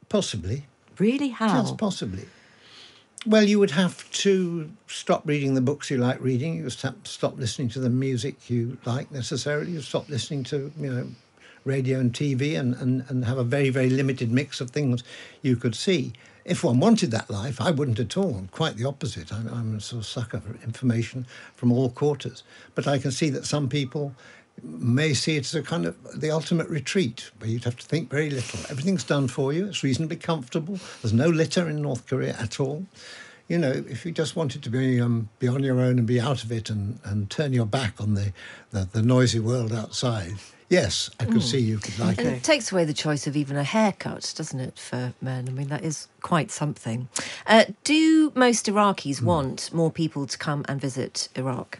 Possibly. 0.10 0.66
Really? 0.98 1.30
How? 1.30 1.62
Just 1.62 1.78
possibly. 1.78 2.26
Well, 3.28 3.44
you 3.44 3.60
would 3.60 3.72
have 3.72 4.10
to 4.12 4.72
stop 4.88 5.24
reading 5.26 5.56
the 5.56 5.62
books 5.62 5.90
you 5.90 5.98
like 5.98 6.22
reading. 6.22 6.58
You 6.58 6.64
would 6.64 6.72
stop, 6.72 7.08
stop 7.08 7.38
listening 7.38 7.70
to 7.70 7.80
the 7.80 7.90
music 7.90 8.50
you 8.50 8.78
like 8.86 9.12
necessarily. 9.12 9.72
You 9.72 9.82
stop 9.82 10.10
listening 10.10 10.44
to 10.46 10.72
you 10.80 10.94
know 10.94 11.08
radio 11.66 12.00
and 12.00 12.14
TV, 12.14 12.58
and, 12.58 12.76
and, 12.76 13.04
and 13.10 13.26
have 13.26 13.38
a 13.38 13.44
very 13.44 13.70
very 13.70 13.90
limited 13.90 14.32
mix 14.32 14.62
of 14.62 14.72
things 14.72 15.04
you 15.42 15.56
could 15.56 15.76
see. 15.76 16.14
If 16.46 16.64
one 16.64 16.80
wanted 16.80 17.10
that 17.10 17.30
life, 17.30 17.60
I 17.60 17.72
wouldn't 17.72 18.00
at 18.00 18.16
all. 18.16 18.46
Quite 18.52 18.78
the 18.78 18.86
opposite. 18.86 19.34
I'm, 19.34 19.48
I'm 19.48 19.76
a 19.78 19.82
sort 19.82 20.02
of 20.02 20.06
sucker 20.06 20.40
for 20.40 20.64
information 20.64 21.26
from 21.56 21.72
all 21.72 21.90
quarters. 21.90 22.44
But 22.76 22.88
I 22.88 23.00
can 23.00 23.12
see 23.12 23.32
that 23.32 23.46
some 23.46 23.68
people 23.68 24.14
may 24.62 25.14
see 25.14 25.38
it 25.38 25.46
as 25.46 25.56
a 25.56 25.64
kind 25.64 25.86
of 25.86 26.20
the 26.20 26.30
ultimate 26.30 26.70
retreat 26.70 27.32
where 27.40 27.50
you'd 27.50 27.64
have 27.64 27.78
to 27.78 27.86
think 27.86 28.12
very 28.12 28.30
little. 28.30 28.60
Everything's 28.70 29.04
done 29.04 29.28
for 29.28 29.54
you. 29.54 29.68
It's 29.68 29.84
reasonably 29.84 30.18
comfortable. 30.18 30.80
There's 31.02 31.14
no 31.14 31.28
litter 31.28 31.68
in 31.68 31.82
North 31.82 32.06
Korea 32.06 32.36
at 32.40 32.60
all. 32.60 32.86
You 33.48 33.60
know, 33.60 33.72
if 33.72 34.06
you 34.06 34.12
just 34.12 34.36
wanted 34.36 34.64
to 34.64 34.70
be 34.72 35.00
um, 35.00 35.30
be 35.38 35.48
on 35.48 35.62
your 35.64 35.80
own 35.80 36.00
and 36.00 36.08
be 36.08 36.20
out 36.20 36.44
of 36.44 36.52
it 36.52 36.70
and, 36.70 37.00
and 37.04 37.30
turn 37.30 37.54
your 37.54 37.68
back 37.68 38.02
on 38.02 38.16
the, 38.16 38.34
the, 38.72 38.90
the 38.92 39.04
noisy 39.04 39.40
world 39.40 39.72
outside, 39.72 40.34
yes, 40.68 41.12
I 41.20 41.26
could 41.26 41.44
see 41.44 41.60
you 41.60 41.78
could 41.78 42.00
like 42.00 42.18
And 42.18 42.28
it. 42.28 42.34
it 42.38 42.44
takes 42.44 42.72
away 42.72 42.86
the 42.86 42.94
choice 42.94 43.28
of 43.28 43.38
even 43.38 43.56
a 43.56 43.64
haircut, 43.64 44.34
doesn't 44.36 44.60
it, 44.60 44.80
for 44.80 45.14
men? 45.22 45.48
I 45.48 45.52
mean, 45.52 45.68
that 45.68 45.84
is 45.84 46.08
quite 46.24 46.50
something. 46.50 47.08
Uh, 47.46 47.66
do 47.84 48.32
most 48.34 48.66
Iraqis 48.66 49.20
Hmm. 49.20 49.28
want 49.28 49.72
more 49.72 49.92
people 49.92 50.26
to 50.26 50.38
come 50.40 50.66
and 50.68 50.82
visit 50.82 51.30
Iraq? 51.36 51.80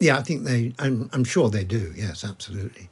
Yeah, 0.00 0.16
I 0.18 0.22
think 0.22 0.44
they. 0.44 0.72
I'm, 0.78 1.10
I'm 1.12 1.24
sure 1.24 1.50
they 1.50 1.64
do. 1.64 1.92
Yes, 1.94 2.24
absolutely. 2.24 2.88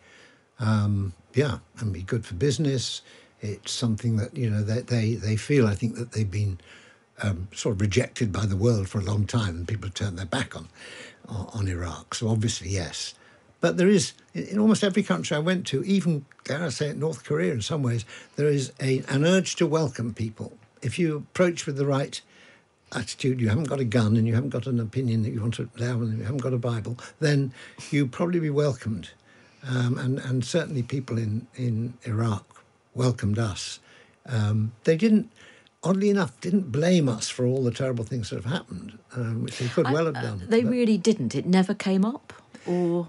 Um, 0.60 1.14
yeah, 1.34 1.58
and 1.78 1.92
be 1.92 2.02
good 2.02 2.26
for 2.26 2.34
business. 2.34 3.00
It's 3.40 3.72
something 3.72 4.16
that 4.18 4.36
you 4.36 4.50
know 4.50 4.62
they 4.62 4.82
they, 4.82 5.14
they 5.14 5.36
feel. 5.36 5.66
I 5.66 5.74
think 5.74 5.96
that 5.96 6.12
they've 6.12 6.30
been 6.30 6.58
um, 7.22 7.48
sort 7.52 7.74
of 7.74 7.80
rejected 7.80 8.32
by 8.32 8.46
the 8.46 8.56
world 8.56 8.88
for 8.88 8.98
a 8.98 9.04
long 9.04 9.26
time, 9.26 9.56
and 9.56 9.68
people 9.68 9.88
have 9.88 9.94
turned 9.94 10.18
their 10.18 10.26
back 10.26 10.56
on 10.56 10.68
on, 11.28 11.48
on 11.52 11.68
Iraq. 11.68 12.14
So 12.14 12.28
obviously, 12.28 12.70
yes. 12.70 13.14
But 13.60 13.76
there 13.76 13.88
is 13.88 14.14
in 14.32 14.58
almost 14.58 14.82
every 14.82 15.02
country 15.02 15.36
I 15.36 15.40
went 15.40 15.66
to, 15.68 15.84
even 15.84 16.24
dare 16.44 16.64
I 16.64 16.70
say 16.70 16.88
it, 16.88 16.96
North 16.96 17.24
Korea. 17.24 17.52
In 17.52 17.60
some 17.60 17.82
ways, 17.82 18.04
there 18.36 18.48
is 18.48 18.72
a, 18.80 19.02
an 19.08 19.24
urge 19.24 19.56
to 19.56 19.66
welcome 19.66 20.14
people 20.14 20.52
if 20.82 20.98
you 20.98 21.16
approach 21.16 21.66
with 21.66 21.76
the 21.76 21.86
right 21.86 22.20
attitude, 22.92 23.40
you 23.40 23.48
haven't 23.48 23.68
got 23.68 23.80
a 23.80 23.84
gun 23.84 24.16
and 24.16 24.26
you 24.26 24.34
haven't 24.34 24.50
got 24.50 24.66
an 24.66 24.80
opinion 24.80 25.22
that 25.22 25.30
you 25.30 25.40
want 25.40 25.54
to 25.54 25.68
allow 25.78 26.00
and 26.00 26.18
you 26.18 26.24
haven't 26.24 26.42
got 26.42 26.52
a 26.52 26.58
Bible, 26.58 26.98
then 27.20 27.52
you 27.90 28.06
probably 28.06 28.40
be 28.40 28.50
welcomed. 28.50 29.10
Um, 29.68 29.98
and, 29.98 30.18
and 30.18 30.44
certainly 30.44 30.82
people 30.82 31.18
in, 31.18 31.46
in 31.54 31.94
Iraq 32.04 32.64
welcomed 32.94 33.38
us. 33.38 33.78
Um, 34.26 34.72
they 34.84 34.96
didn't, 34.96 35.30
oddly 35.82 36.10
enough, 36.10 36.38
didn't 36.40 36.70
blame 36.72 37.08
us 37.08 37.28
for 37.28 37.46
all 37.46 37.62
the 37.64 37.70
terrible 37.70 38.04
things 38.04 38.30
that 38.30 38.36
have 38.36 38.52
happened, 38.52 38.98
um, 39.16 39.42
which 39.44 39.58
they 39.58 39.68
could 39.68 39.90
well 39.90 40.06
have 40.06 40.14
done. 40.14 40.42
They 40.48 40.62
But- 40.62 40.70
really 40.70 40.98
didn't. 40.98 41.34
It 41.34 41.46
never 41.46 41.74
came 41.74 42.04
up, 42.04 42.32
or 42.66 43.08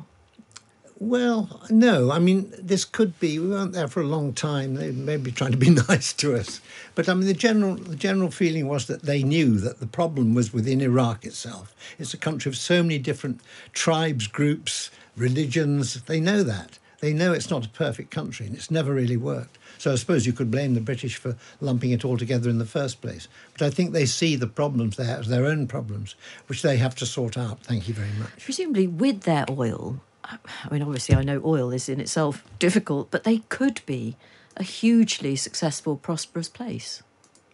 Well, 1.04 1.62
no. 1.72 2.12
I 2.12 2.20
mean, 2.20 2.54
this 2.62 2.86
could 2.86 3.20
be. 3.20 3.40
We 3.40 3.48
weren't 3.48 3.72
there 3.74 3.88
for 3.88 4.02
a 4.02 4.06
long 4.06 4.34
time. 4.34 4.76
They 4.76 4.92
may 4.92 5.18
be 5.18 5.32
trying 5.32 5.50
to 5.52 5.58
be 5.58 5.70
nice 5.90 6.14
to 6.14 6.36
us, 6.36 6.62
but 6.94 7.10
I 7.10 7.16
mean, 7.16 7.26
the 7.26 7.34
general 7.34 7.74
the 7.76 7.96
general 7.96 8.30
feeling 8.30 8.68
was 8.68 8.86
that 8.86 9.02
they 9.02 9.24
knew 9.24 9.58
that 9.62 9.80
the 9.80 9.88
problem 9.88 10.36
was 10.36 10.54
within 10.54 10.80
Iraq 10.80 11.26
itself. 11.26 11.74
It's 11.98 12.14
a 12.14 12.18
country 12.18 12.50
of 12.52 12.56
so 12.56 12.84
many 12.84 13.00
different 13.00 13.42
tribes, 13.74 14.28
groups, 14.28 14.92
religions. 15.18 16.00
They 16.04 16.20
know 16.20 16.44
that. 16.44 16.78
They 17.02 17.14
know 17.14 17.34
it's 17.34 17.50
not 17.50 17.66
a 17.66 17.70
perfect 17.70 18.12
country, 18.12 18.46
and 18.46 18.56
it's 18.56 18.72
never 18.72 18.94
really 18.94 19.18
worked. 19.18 19.58
So 19.80 19.92
I 19.92 19.96
suppose 19.96 20.26
you 20.28 20.34
could 20.34 20.52
blame 20.52 20.76
the 20.76 20.82
British 20.82 21.16
for 21.18 21.36
lumping 21.60 21.92
it 21.92 22.06
all 22.06 22.16
together 22.18 22.50
in 22.50 22.60
the 22.60 22.66
first 22.66 23.02
place. 23.02 23.28
But 23.54 23.64
I 23.64 23.70
think 23.72 23.92
they 23.92 24.06
see 24.06 24.36
the 24.36 24.48
problems 24.48 24.96
there 24.98 25.18
as 25.18 25.28
their 25.28 25.46
own 25.46 25.68
problems, 25.68 26.16
which 26.48 26.62
they 26.62 26.78
have 26.78 26.96
to 26.96 27.06
sort 27.06 27.38
out. 27.38 27.60
Thank 27.64 27.88
you 27.88 27.94
very 27.96 28.12
much. 28.20 28.30
presumably 28.44 28.86
with 28.88 29.22
their 29.22 29.46
oil. 29.50 30.00
I 30.24 30.38
mean, 30.72 30.84
obviously, 30.84 31.16
I 31.16 31.24
know 31.24 31.42
oil 31.44 31.72
is 31.72 31.90
in 31.90 32.00
itself 32.00 32.44
difficult, 32.60 33.10
but 33.10 33.24
they 33.24 33.40
could 33.50 33.82
be 33.88 34.16
a 34.56 34.64
hugely 34.64 35.36
successful, 35.36 35.98
prosperous 35.98 36.48
place. 36.48 37.02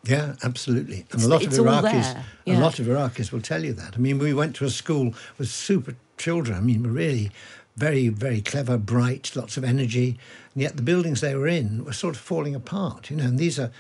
Yeah, 0.04 0.36
absolutely. 0.44 1.06
And 1.12 1.22
It's- 1.22 1.26
a 1.26 1.28
lot 1.30 1.46
of 1.46 1.54
Iraqis, 1.54 2.14
there, 2.46 2.56
a 2.56 2.60
lot 2.60 2.80
of 2.80 2.86
Iraqis 2.88 3.32
will 3.32 3.42
tell 3.42 3.64
you 3.64 3.74
that. 3.74 3.94
I 3.96 3.98
mean, 4.00 4.20
we 4.20 4.34
went 4.34 4.56
to 4.58 4.66
a 4.66 4.70
school 4.70 5.14
with 5.38 5.50
super 5.50 5.96
children. 6.18 6.58
I 6.58 6.62
mean, 6.62 6.84
really 6.84 7.32
very, 7.78 8.10
very 8.10 8.42
clever, 8.42 8.78
bright, 8.78 9.36
lots 9.36 9.56
of 9.56 9.64
energy. 9.64 10.18
And 10.54 10.64
yet 10.64 10.76
the 10.76 10.82
buildings 10.82 11.22
they 11.22 11.36
were 11.36 11.48
in 11.48 11.86
were 11.86 11.94
sort 11.94 12.16
of 12.16 12.22
falling 12.22 12.56
apart, 12.56 13.10
you 13.12 13.18
know. 13.18 13.26
And 13.26 13.38
these 13.38 13.60
are, 13.60 13.72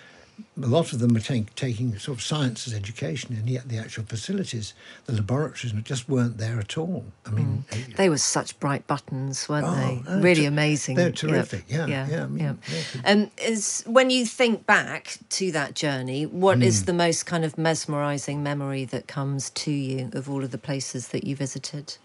a 0.61 0.67
lot 0.67 0.93
of 0.93 0.99
them 0.99 1.15
were 1.15 1.19
take, 1.19 1.55
taking 1.55 1.97
sort 1.97 2.19
of 2.19 2.23
science 2.23 2.67
as 2.67 2.73
education, 2.75 3.35
and 3.35 3.49
yet 3.49 3.69
the 3.69 3.79
actual 3.79 4.03
facilities, 4.03 4.75
the 5.07 5.13
laboratories, 5.13 5.73
just 5.83 6.07
weren't 6.07 6.37
there 6.37 6.59
at 6.59 6.77
all. 6.77 7.05
I 7.25 7.31
mean, 7.31 7.65
They 7.95 8.07
were 8.07 8.19
such 8.19 8.59
bright 8.59 8.85
buttons, 8.85 9.49
weren't 9.49 9.65
Oh, 9.65 9.73
they? 9.75 10.03
no, 10.15 10.21
really 10.21 10.43
ter- 10.43 10.47
amazing. 10.49 10.95
they're 10.95 11.07
Yep, 11.07 11.15
terrific. 11.15 11.65
Yeah, 11.67 11.87
yeah, 11.87 12.07
yeah, 12.07 12.23
I 12.23 12.27
mean, 12.27 12.59
yeah. 12.71 13.11
Um, 13.11 13.31
is 13.41 13.83
when 13.87 14.11
you 14.11 14.27
think 14.27 14.67
back 14.67 15.17
to 15.29 15.51
that 15.53 15.73
journey, 15.73 16.27
what 16.27 16.61
is 16.61 16.81
Hmm. 16.81 16.85
the 16.85 16.93
most 16.93 17.25
kind 17.25 17.43
of 17.43 17.57
mesmerising 17.57 18.43
memory 18.43 18.85
that 18.85 19.07
comes 19.07 19.49
to 19.49 19.71
you 19.71 20.11
of 20.13 20.29
all 20.29 20.43
of 20.43 20.51
the 20.51 20.59
places 20.59 21.07
that 21.07 21.23
you 21.23 21.35
visited? 21.35 21.97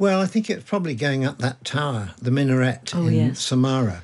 Well, 0.00 0.22
I 0.22 0.24
think 0.24 0.48
it's 0.48 0.64
probably 0.64 0.94
going 0.94 1.26
up 1.26 1.40
that 1.40 1.62
tower, 1.62 2.12
the 2.22 2.30
minaret 2.30 2.94
Oh, 2.96 3.06
in 3.06 3.12
yes. 3.12 3.50
Samarra. 3.50 4.00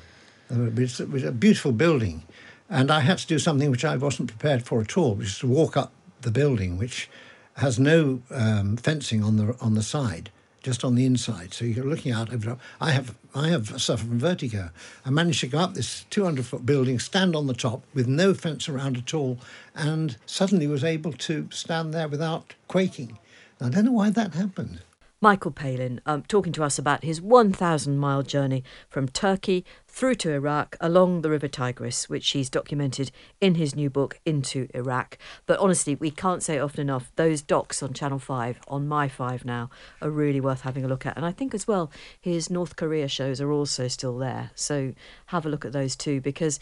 Uh, 0.47 0.69
It's, 0.77 0.99
was 0.99 1.23
a 1.23 1.31
beautiful 1.31 1.71
building. 1.71 2.21
And 2.69 2.91
I 2.91 2.99
had 2.99 3.17
to 3.17 3.25
do 3.25 3.39
something 3.39 3.71
which 3.71 3.83
I 3.83 3.97
wasn't 3.97 4.29
prepared 4.29 4.63
for 4.63 4.79
at 4.79 4.95
all, 4.95 5.15
which 5.15 5.29
is 5.29 5.39
to 5.39 5.47
walk 5.47 5.75
up 5.75 5.91
the 6.21 6.29
building, 6.29 6.77
which 6.77 7.09
has 7.55 7.79
no 7.79 8.21
um, 8.29 8.77
fencing 8.77 9.23
on 9.23 9.37
the 9.37 9.55
on 9.59 9.73
the 9.73 9.81
side, 9.81 10.29
just 10.61 10.83
on 10.83 10.93
the 10.93 11.03
inside. 11.03 11.51
So 11.55 11.65
you're 11.65 11.83
looking 11.83 12.11
out 12.11 12.31
over. 12.31 12.57
I 12.79 12.91
have 12.91 13.15
I 13.33 13.47
have 13.47 13.81
suffered 13.81 14.07
from 14.09 14.19
vertigo. 14.19 14.69
I 15.03 15.09
managed 15.09 15.39
to 15.39 15.47
go 15.47 15.57
up 15.57 15.73
this 15.73 16.05
200 16.11 16.45
foot 16.45 16.63
building, 16.63 16.99
stand 16.99 17.35
on 17.35 17.47
the 17.47 17.55
top 17.55 17.81
with 17.95 18.05
no 18.07 18.35
fence 18.35 18.69
around 18.69 18.97
at 18.97 19.15
all, 19.15 19.39
and 19.73 20.15
suddenly 20.27 20.67
was 20.67 20.83
able 20.83 21.13
to 21.13 21.49
stand 21.51 21.91
there 21.91 22.07
without 22.07 22.53
quaking. 22.67 23.17
I 23.59 23.69
don't 23.69 23.85
know 23.85 23.91
why 23.93 24.11
that 24.11 24.35
happened. 24.35 24.81
Michael 25.19 25.49
Palin 25.49 25.99
um, 26.05 26.21
talking 26.27 26.53
to 26.53 26.63
us 26.63 26.77
about 26.77 27.03
his 27.03 27.19
1,000 27.19 27.97
mile 27.97 28.21
journey 28.21 28.63
from 28.87 29.07
Turkey 29.07 29.65
through 29.87 30.13
to 30.13 30.31
Iraq 30.31 30.75
along 30.79 31.21
the 31.21 31.31
River 31.31 31.47
Tigris, 31.47 32.07
which 32.07 32.29
he's 32.29 32.51
documented 32.51 33.09
in 33.41 33.55
his 33.55 33.75
new 33.75 33.89
book, 33.89 34.19
Into 34.27 34.67
Iraq. 34.75 35.17
But 35.47 35.59
honestly, 35.59 35.95
we 35.95 36.11
can't 36.11 36.43
say 36.43 36.59
often 36.59 36.81
enough. 36.81 37.11
Those 37.15 37.41
docs 37.41 37.81
on 37.81 37.93
Channel 37.93 38.19
5, 38.19 38.59
on 38.67 38.87
My 38.87 39.07
5 39.07 39.43
now, 39.43 39.71
are 40.03 40.11
really 40.11 40.39
worth 40.39 40.61
having 40.61 40.85
a 40.85 40.87
look 40.87 41.07
at. 41.07 41.17
And 41.17 41.25
I 41.25 41.31
think 41.31 41.55
as 41.55 41.67
well, 41.67 41.91
his 42.21 42.51
North 42.51 42.75
Korea 42.75 43.07
shows 43.07 43.41
are 43.41 43.51
also 43.51 43.87
still 43.87 44.19
there. 44.19 44.51
So 44.53 44.93
have 45.27 45.47
a 45.47 45.49
look 45.49 45.65
at 45.65 45.71
those 45.71 45.95
too, 45.95 46.21
because 46.21 46.59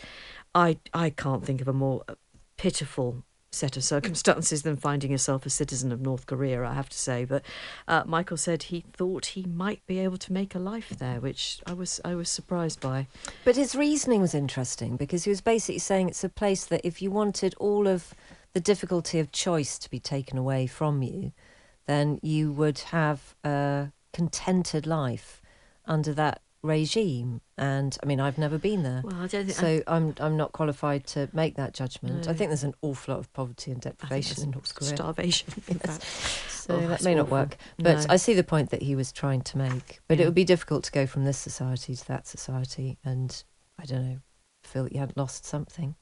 I, 0.54 0.78
I 0.94 1.10
can't 1.10 1.46
think 1.46 1.60
of 1.60 1.68
a 1.68 1.74
more 1.74 2.06
pitiful 2.56 3.26
set 3.56 3.78
of 3.78 3.84
circumstances 3.84 4.62
than 4.64 4.76
finding 4.76 5.12
yourself 5.12 5.46
a 5.46 5.50
citizen 5.50 5.92
of 5.92 6.02
North 6.02 6.26
Korea, 6.26 6.64
I 6.64 6.74
have 6.74 6.90
to 6.90 6.98
say. 6.98 7.26
But 7.26 7.44
uh, 7.88 8.04
Michael 8.06 8.38
said 8.38 8.64
he 8.64 8.84
thought 8.94 9.28
he 9.28 9.44
might 9.44 9.86
be 9.88 10.00
able 10.00 10.18
to 10.18 10.34
make 10.34 10.54
a 10.54 10.60
life 10.60 10.90
there, 10.90 11.20
which 11.20 11.62
I 11.66 11.74
was 11.74 12.00
I 12.06 12.16
was 12.16 12.30
surprised 12.30 12.80
by. 12.80 13.08
But 13.44 13.56
his 13.56 13.76
reasoning 13.76 14.22
was 14.22 14.36
interesting 14.36 14.98
because 14.98 15.24
he 15.24 15.30
was 15.30 15.42
basically 15.42 15.80
saying 15.80 16.10
it's 16.10 16.24
a 16.24 16.30
place 16.30 16.66
that 16.66 16.82
if 16.84 17.02
you 17.02 17.12
wanted 17.12 17.56
all 17.58 17.88
of 17.88 18.14
the 18.54 18.60
difficulty 18.60 19.20
of 19.20 19.32
choice 19.32 19.78
to 19.80 19.90
be 19.90 20.00
taken 20.00 20.38
away 20.38 20.68
from 20.68 21.02
you, 21.02 21.34
then 21.88 22.20
you 22.22 22.52
would 22.52 22.80
have 22.80 23.36
a 23.44 23.92
contented 24.14 24.88
life 24.88 25.42
under 25.86 26.14
that 26.14 26.42
regime. 26.66 27.42
And 27.58 27.98
I 28.04 28.06
mean, 28.06 28.20
I've 28.20 28.38
never 28.38 28.58
been 28.58 28.84
there, 28.84 29.02
Well, 29.04 29.16
I 29.16 29.28
don't 29.28 29.46
think 29.46 29.52
so 29.58 29.82
I'm 29.88 30.14
I'm 30.20 30.36
not 30.36 30.52
qualified 30.52 31.08
to 31.08 31.30
make 31.34 31.56
that 31.56 31.74
judgment. 31.74 32.28
I 32.28 32.34
think 32.34 32.50
there's 32.50 32.64
an 32.64 32.74
awful 32.82 33.14
lot 33.14 33.20
of 33.20 33.32
poverty 33.34 33.72
and 33.72 33.80
deprivation 33.80 34.44
in 34.44 34.52
North 34.52 34.74
Korea. 34.76 34.96
starvation. 34.96 35.54
In 35.68 35.80
Yes. 35.86 36.04
So 36.50 36.76
Oh, 36.82 36.88
that 36.88 37.04
may 37.04 37.16
not 37.16 37.30
work. 37.30 37.58
But 37.78 37.98
No. 38.00 38.06
I 38.10 38.18
see 38.18 38.34
the 38.34 38.44
point 38.44 38.72
that 38.72 38.82
he 38.82 38.96
was 38.96 39.12
trying 39.12 39.42
to 39.44 39.58
make. 39.58 40.00
But 40.08 40.18
Yeah. 40.18 40.24
it 40.24 40.28
would 40.28 40.36
be 40.36 40.44
difficult 40.44 40.84
to 40.86 40.92
go 40.92 41.06
from 41.06 41.24
this 41.26 41.38
society 41.38 41.96
to 41.96 42.08
that 42.08 42.28
society. 42.28 42.98
And 43.06 43.44
I 43.80 43.86
don't 43.86 44.10
know, 44.10 44.20
feel 44.64 44.84
that 44.84 44.94
you 44.94 45.00
had 45.00 45.16
lost 45.16 45.46
something. 45.46 45.96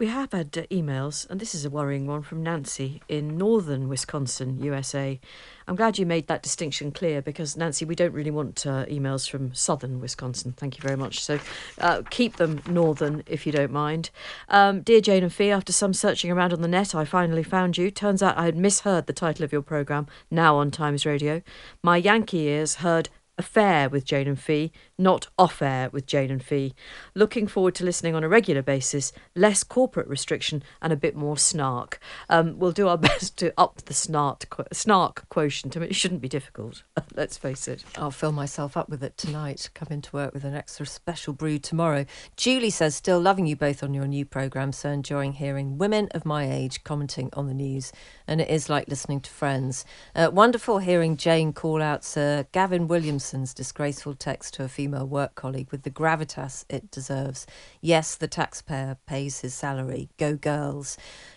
We 0.00 0.06
have 0.06 0.32
had 0.32 0.56
uh, 0.56 0.62
emails, 0.74 1.28
and 1.28 1.38
this 1.38 1.54
is 1.54 1.66
a 1.66 1.68
worrying 1.68 2.06
one 2.06 2.22
from 2.22 2.42
Nancy 2.42 3.02
in 3.06 3.36
northern 3.36 3.86
Wisconsin, 3.86 4.58
USA. 4.58 5.20
I'm 5.68 5.76
glad 5.76 5.98
you 5.98 6.06
made 6.06 6.26
that 6.26 6.42
distinction 6.42 6.90
clear 6.90 7.20
because, 7.20 7.54
Nancy, 7.54 7.84
we 7.84 7.94
don't 7.94 8.14
really 8.14 8.30
want 8.30 8.66
uh, 8.66 8.86
emails 8.86 9.28
from 9.28 9.52
southern 9.52 10.00
Wisconsin. 10.00 10.54
Thank 10.56 10.78
you 10.78 10.80
very 10.80 10.96
much. 10.96 11.22
So 11.22 11.38
uh, 11.82 12.00
keep 12.08 12.36
them 12.36 12.62
northern 12.66 13.24
if 13.26 13.44
you 13.44 13.52
don't 13.52 13.72
mind. 13.72 14.08
Um, 14.48 14.80
Dear 14.80 15.02
Jane 15.02 15.22
and 15.22 15.34
Fi, 15.34 15.50
after 15.50 15.70
some 15.70 15.92
searching 15.92 16.30
around 16.30 16.54
on 16.54 16.62
the 16.62 16.68
net, 16.68 16.94
I 16.94 17.04
finally 17.04 17.42
found 17.42 17.76
you. 17.76 17.90
Turns 17.90 18.22
out 18.22 18.38
I 18.38 18.46
had 18.46 18.56
misheard 18.56 19.06
the 19.06 19.12
title 19.12 19.44
of 19.44 19.52
your 19.52 19.60
programme, 19.60 20.06
now 20.30 20.56
on 20.56 20.70
Times 20.70 21.04
Radio. 21.04 21.42
My 21.82 21.98
Yankee 21.98 22.48
ears 22.48 22.76
heard 22.76 23.10
affair 23.40 23.88
with 23.88 24.04
Jane 24.04 24.28
and 24.28 24.38
Fi, 24.38 24.70
not 24.96 25.26
off 25.38 25.60
air 25.62 25.88
with 25.90 26.06
Jane 26.06 26.30
and 26.30 26.44
Fi. 26.44 26.72
Looking 27.14 27.48
forward 27.48 27.74
to 27.76 27.84
listening 27.84 28.14
on 28.14 28.22
a 28.22 28.28
regular 28.28 28.62
basis, 28.62 29.12
less 29.34 29.64
corporate 29.64 30.06
restriction 30.06 30.62
and 30.80 30.92
a 30.92 30.96
bit 30.96 31.16
more 31.16 31.36
snark. 31.36 31.98
Um, 32.28 32.58
we'll 32.58 32.70
do 32.70 32.86
our 32.86 32.98
best 33.08 33.36
to 33.38 33.52
up 33.58 33.82
the 33.86 33.94
snark, 33.94 34.46
snark 34.72 35.28
quotient. 35.30 35.76
I 35.76 35.80
mean, 35.80 35.88
it 35.88 35.96
shouldn't 35.96 36.20
be 36.20 36.28
difficult, 36.28 36.84
let's 37.14 37.38
face 37.38 37.66
it. 37.66 37.82
I'll 37.96 38.10
fill 38.10 38.32
myself 38.32 38.76
up 38.76 38.88
with 38.88 39.02
it 39.02 39.16
tonight. 39.16 39.70
Come 39.74 39.88
into 39.90 40.14
work 40.14 40.34
with 40.34 40.44
an 40.44 40.54
extra 40.54 40.86
special 40.86 41.32
brew 41.32 41.58
tomorrow. 41.58 42.04
Julie 42.36 42.70
says, 42.70 42.94
still 42.94 43.20
loving 43.20 43.46
you 43.46 43.56
both 43.56 43.82
on 43.82 43.94
your 43.94 44.06
new 44.06 44.24
programme, 44.24 44.72
so 44.72 44.90
enjoying 44.90 45.32
hearing 45.32 45.78
women 45.78 46.08
of 46.12 46.26
my 46.26 46.50
age 46.50 46.84
commenting 46.84 47.30
on 47.32 47.46
the 47.46 47.54
news. 47.54 47.90
And 48.26 48.40
it 48.40 48.50
is 48.50 48.68
like 48.68 48.86
listening 48.86 49.20
to 49.22 49.30
friends. 49.30 49.84
Uh, 50.14 50.30
wonderful 50.32 50.78
hearing 50.78 51.16
Jane 51.16 51.52
call 51.54 51.80
out 51.80 52.04
Sir 52.04 52.46
Gavin 52.52 52.86
Disgraceful 53.30 54.14
text 54.14 54.54
to 54.54 54.64
a 54.64 54.68
female 54.68 55.06
work 55.06 55.34
colleague 55.34 55.70
with 55.70 55.82
the 55.82 55.90
gravitas 55.90 56.64
it 56.68 56.90
deserves. 56.90 57.46
Yes, 57.80 58.16
the 58.16 58.28
taxpayer 58.28 58.98
pays 59.06 59.40
his 59.40 59.54
salary. 59.54 60.08
Go 60.18 60.36
girls. 60.36 60.96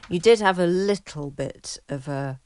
You 0.09 0.19
did 0.19 0.39
have 0.39 0.59
a 0.59 0.67
little 0.67 1.29
bit 1.31 1.77
of 1.89 2.07
a 2.07 2.39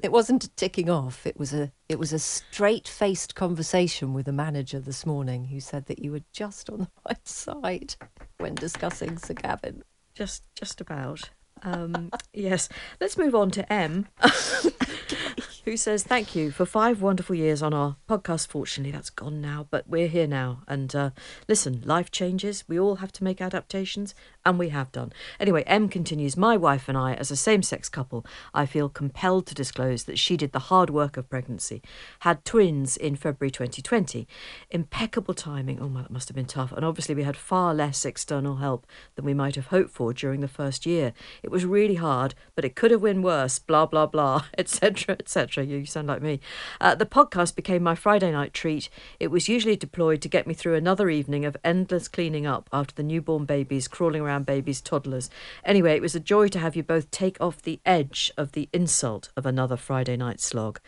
it 0.00 0.12
wasn't 0.12 0.44
a 0.44 0.50
ticking 0.50 0.90
off. 0.90 1.26
It 1.26 1.38
was 1.38 1.54
a 1.54 1.72
it 1.88 1.98
was 1.98 2.12
a 2.12 2.18
straight 2.18 2.88
faced 2.88 3.34
conversation 3.34 4.12
with 4.12 4.28
a 4.28 4.32
manager 4.32 4.80
this 4.80 5.06
morning 5.06 5.46
who 5.46 5.60
said 5.60 5.86
that 5.86 5.98
you 5.98 6.12
were 6.12 6.24
just 6.32 6.70
on 6.70 6.80
the 6.80 6.88
right 7.08 7.28
side 7.28 7.94
when 8.38 8.54
discussing 8.54 9.18
Sir 9.18 9.34
Gavin. 9.34 9.82
Just, 10.14 10.42
just 10.54 10.80
about. 10.80 11.30
Um, 11.62 12.10
yes, 12.32 12.68
let's 13.00 13.16
move 13.16 13.34
on 13.34 13.50
to 13.52 13.72
M, 13.72 14.08
who 15.68 15.76
says 15.76 16.02
thank 16.02 16.34
you 16.34 16.50
for 16.50 16.64
five 16.64 17.02
wonderful 17.02 17.34
years 17.34 17.62
on 17.62 17.74
our 17.74 17.96
podcast. 18.08 18.48
Fortunately, 18.48 18.90
that's 18.90 19.10
gone 19.10 19.42
now, 19.42 19.66
but 19.70 19.86
we're 19.86 20.08
here 20.08 20.26
now. 20.26 20.62
And 20.66 20.94
uh, 20.96 21.10
listen, 21.46 21.82
life 21.84 22.10
changes. 22.10 22.64
We 22.66 22.80
all 22.80 22.96
have 22.96 23.12
to 23.12 23.24
make 23.24 23.42
adaptations, 23.42 24.14
and 24.48 24.58
we 24.58 24.70
have 24.70 24.90
done. 24.92 25.12
Anyway, 25.38 25.62
M 25.66 25.90
continues. 25.90 26.34
My 26.34 26.56
wife 26.56 26.88
and 26.88 26.96
I, 26.96 27.12
as 27.12 27.30
a 27.30 27.36
same-sex 27.36 27.90
couple, 27.90 28.24
I 28.54 28.64
feel 28.64 28.88
compelled 28.88 29.46
to 29.48 29.54
disclose 29.54 30.04
that 30.04 30.18
she 30.18 30.38
did 30.38 30.52
the 30.52 30.70
hard 30.70 30.88
work 30.88 31.18
of 31.18 31.28
pregnancy, 31.28 31.82
had 32.20 32.46
twins 32.46 32.96
in 32.96 33.14
February 33.14 33.50
2020, 33.50 34.26
impeccable 34.70 35.34
timing. 35.34 35.80
Oh 35.82 35.88
my, 35.90 36.00
that 36.00 36.10
must 36.10 36.30
have 36.30 36.34
been 36.34 36.46
tough. 36.46 36.72
And 36.72 36.82
obviously, 36.82 37.14
we 37.14 37.24
had 37.24 37.36
far 37.36 37.74
less 37.74 38.06
external 38.06 38.56
help 38.56 38.86
than 39.16 39.26
we 39.26 39.34
might 39.34 39.54
have 39.54 39.66
hoped 39.66 39.90
for 39.90 40.14
during 40.14 40.40
the 40.40 40.48
first 40.48 40.86
year. 40.86 41.12
It 41.42 41.50
was 41.50 41.66
really 41.66 41.96
hard, 41.96 42.34
but 42.54 42.64
it 42.64 42.74
could 42.74 42.90
have 42.90 43.02
been 43.02 43.20
worse. 43.20 43.58
Blah 43.58 43.84
blah 43.84 44.06
blah, 44.06 44.46
etc. 44.56 45.16
etc. 45.18 45.62
You 45.62 45.84
sound 45.84 46.08
like 46.08 46.22
me. 46.22 46.40
Uh, 46.80 46.94
the 46.94 47.04
podcast 47.04 47.54
became 47.54 47.82
my 47.82 47.94
Friday 47.94 48.32
night 48.32 48.54
treat. 48.54 48.88
It 49.20 49.30
was 49.30 49.46
usually 49.46 49.76
deployed 49.76 50.22
to 50.22 50.28
get 50.30 50.46
me 50.46 50.54
through 50.54 50.76
another 50.76 51.10
evening 51.10 51.44
of 51.44 51.54
endless 51.62 52.08
cleaning 52.08 52.46
up 52.46 52.70
after 52.72 52.94
the 52.94 53.02
newborn 53.02 53.44
babies 53.44 53.88
crawling 53.88 54.22
around 54.22 54.37
babies' 54.44 54.80
toddlers. 54.80 55.30
Anyway, 55.64 55.94
it 55.94 56.02
was 56.02 56.14
a 56.14 56.20
joy 56.20 56.48
to 56.48 56.58
have 56.58 56.76
you 56.76 56.82
both 56.82 57.10
take 57.10 57.36
off 57.40 57.62
the 57.62 57.80
edge 57.84 58.30
of 58.36 58.52
the 58.52 58.68
insult 58.72 59.30
of 59.36 59.46
another 59.46 59.76
Friday 59.76 60.16
night 60.16 60.40
slog. 60.40 60.80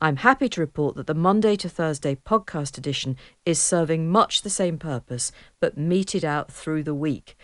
I'm 0.00 0.16
happy 0.16 0.48
to 0.50 0.60
report 0.60 0.94
that 0.96 1.06
the 1.06 1.14
Monday 1.14 1.56
to 1.56 1.68
Thursday 1.68 2.14
podcast 2.14 2.78
edition 2.78 3.16
is 3.44 3.58
serving 3.58 4.08
much 4.10 4.42
the 4.42 4.50
same 4.50 4.78
purpose, 4.78 5.32
but 5.60 5.76
meted 5.76 6.24
out 6.24 6.52
through 6.52 6.84
the 6.84 6.94
week. 6.94 7.36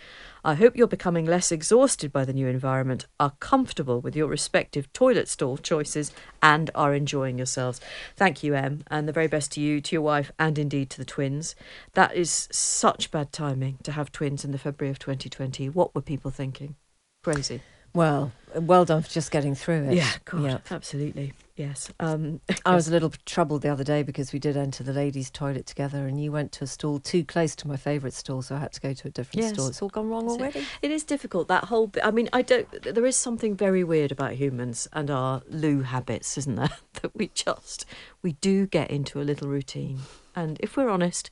I 0.45 0.53
hope 0.53 0.77
you're 0.77 0.85
becoming 0.85 1.25
less 1.25 1.51
exhausted 1.51 2.13
by 2.13 2.23
the 2.23 2.31
new 2.31 2.45
environment, 2.45 3.07
are 3.19 3.33
comfortable 3.39 3.99
with 3.99 4.15
your 4.15 4.27
respective 4.27 4.93
toilet 4.93 5.27
stall 5.27 5.57
choices, 5.57 6.11
and 6.39 6.69
are 6.75 6.93
enjoying 6.93 7.39
yourselves. 7.39 7.81
Thank 8.15 8.43
you, 8.43 8.53
Em, 8.53 8.83
and 8.91 9.07
the 9.07 9.11
very 9.11 9.25
best 9.25 9.53
to 9.53 9.59
you, 9.59 9.81
to 9.81 9.95
your 9.95 10.03
wife, 10.03 10.31
and 10.37 10.59
indeed 10.59 10.91
to 10.91 10.99
the 10.99 11.03
twins. 11.03 11.55
That 11.95 12.13
is 12.13 12.47
such 12.51 13.09
bad 13.09 13.31
timing 13.31 13.79
to 13.81 13.93
have 13.93 14.11
twins 14.11 14.45
in 14.45 14.51
the 14.51 14.59
February 14.59 14.91
of 14.91 14.99
2020. 14.99 15.67
What 15.69 15.95
were 15.95 16.01
people 16.01 16.29
thinking? 16.29 16.75
Crazy. 17.23 17.61
Well, 17.95 18.31
well 18.53 18.85
done 18.85 19.01
for 19.01 19.09
just 19.09 19.31
getting 19.31 19.55
through 19.55 19.85
it. 19.85 19.95
Yeah, 19.95 20.11
God, 20.25 20.43
Yep. 20.43 20.67
absolutely. 20.69 21.33
Yes. 21.55 21.89
Um, 22.01 22.41
I 22.65 22.75
was 22.75 22.89
a 22.89 22.91
little 22.91 23.13
troubled 23.25 23.61
the 23.61 23.69
other 23.69 23.85
day 23.85 24.03
because 24.03 24.33
we 24.33 24.39
did 24.39 24.57
enter 24.57 24.83
the 24.83 24.91
ladies' 24.91 25.31
toilet 25.31 25.65
together, 25.65 26.05
and 26.05 26.21
you 26.21 26.29
went 26.31 26.51
to 26.53 26.65
a 26.65 26.67
stall 26.67 26.99
too 26.99 27.23
close 27.23 27.55
to 27.57 27.67
my 27.67 27.77
favourite 27.77 28.13
stall, 28.13 28.41
so 28.41 28.55
I 28.55 28.59
had 28.59 28.73
to 28.73 28.81
go 28.81 28.93
to 28.93 29.07
a 29.07 29.11
different 29.11 29.43
Yes. 29.43 29.53
stall. 29.53 29.67
It's 29.67 29.81
all 29.81 29.87
gone 29.89 30.09
wrong 30.09 30.27
So 30.27 30.35
already. 30.35 30.65
It 30.81 30.91
is 30.91 31.05
difficult 31.05 31.47
that 31.47 31.65
whole. 31.65 31.87
Bit, 31.87 32.05
I 32.05 32.11
mean, 32.11 32.27
I 32.33 32.41
don't. 32.41 32.69
There 32.83 33.05
is 33.05 33.15
something 33.15 33.55
very 33.55 33.85
weird 33.85 34.11
about 34.11 34.33
humans 34.33 34.89
and 34.91 35.09
our 35.09 35.43
loo 35.47 35.83
habits, 35.83 36.37
isn't 36.37 36.55
there? 36.55 36.71
that 37.01 37.15
we 37.15 37.29
just 37.33 37.85
we 38.21 38.33
do 38.33 38.67
get 38.67 38.91
into 38.91 39.21
a 39.21 39.23
little 39.23 39.47
routine, 39.47 39.99
and 40.35 40.57
if 40.59 40.75
we're 40.75 40.89
honest, 40.89 41.31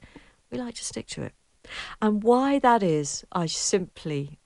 we 0.50 0.58
like 0.58 0.76
to 0.76 0.86
stick 0.86 1.08
to 1.08 1.24
it. 1.24 1.34
And 2.02 2.24
why 2.24 2.60
that 2.60 2.82
is, 2.82 3.26
I 3.34 3.46
simply, 3.48 4.40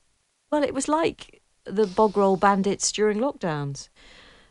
well, 0.51 0.63
it 0.63 0.73
was 0.73 0.87
like 0.87 1.41
the 1.65 1.85
bog 1.85 2.17
roll 2.17 2.37
bandits 2.37 2.91
during 2.91 3.19
lockdowns. 3.19 3.89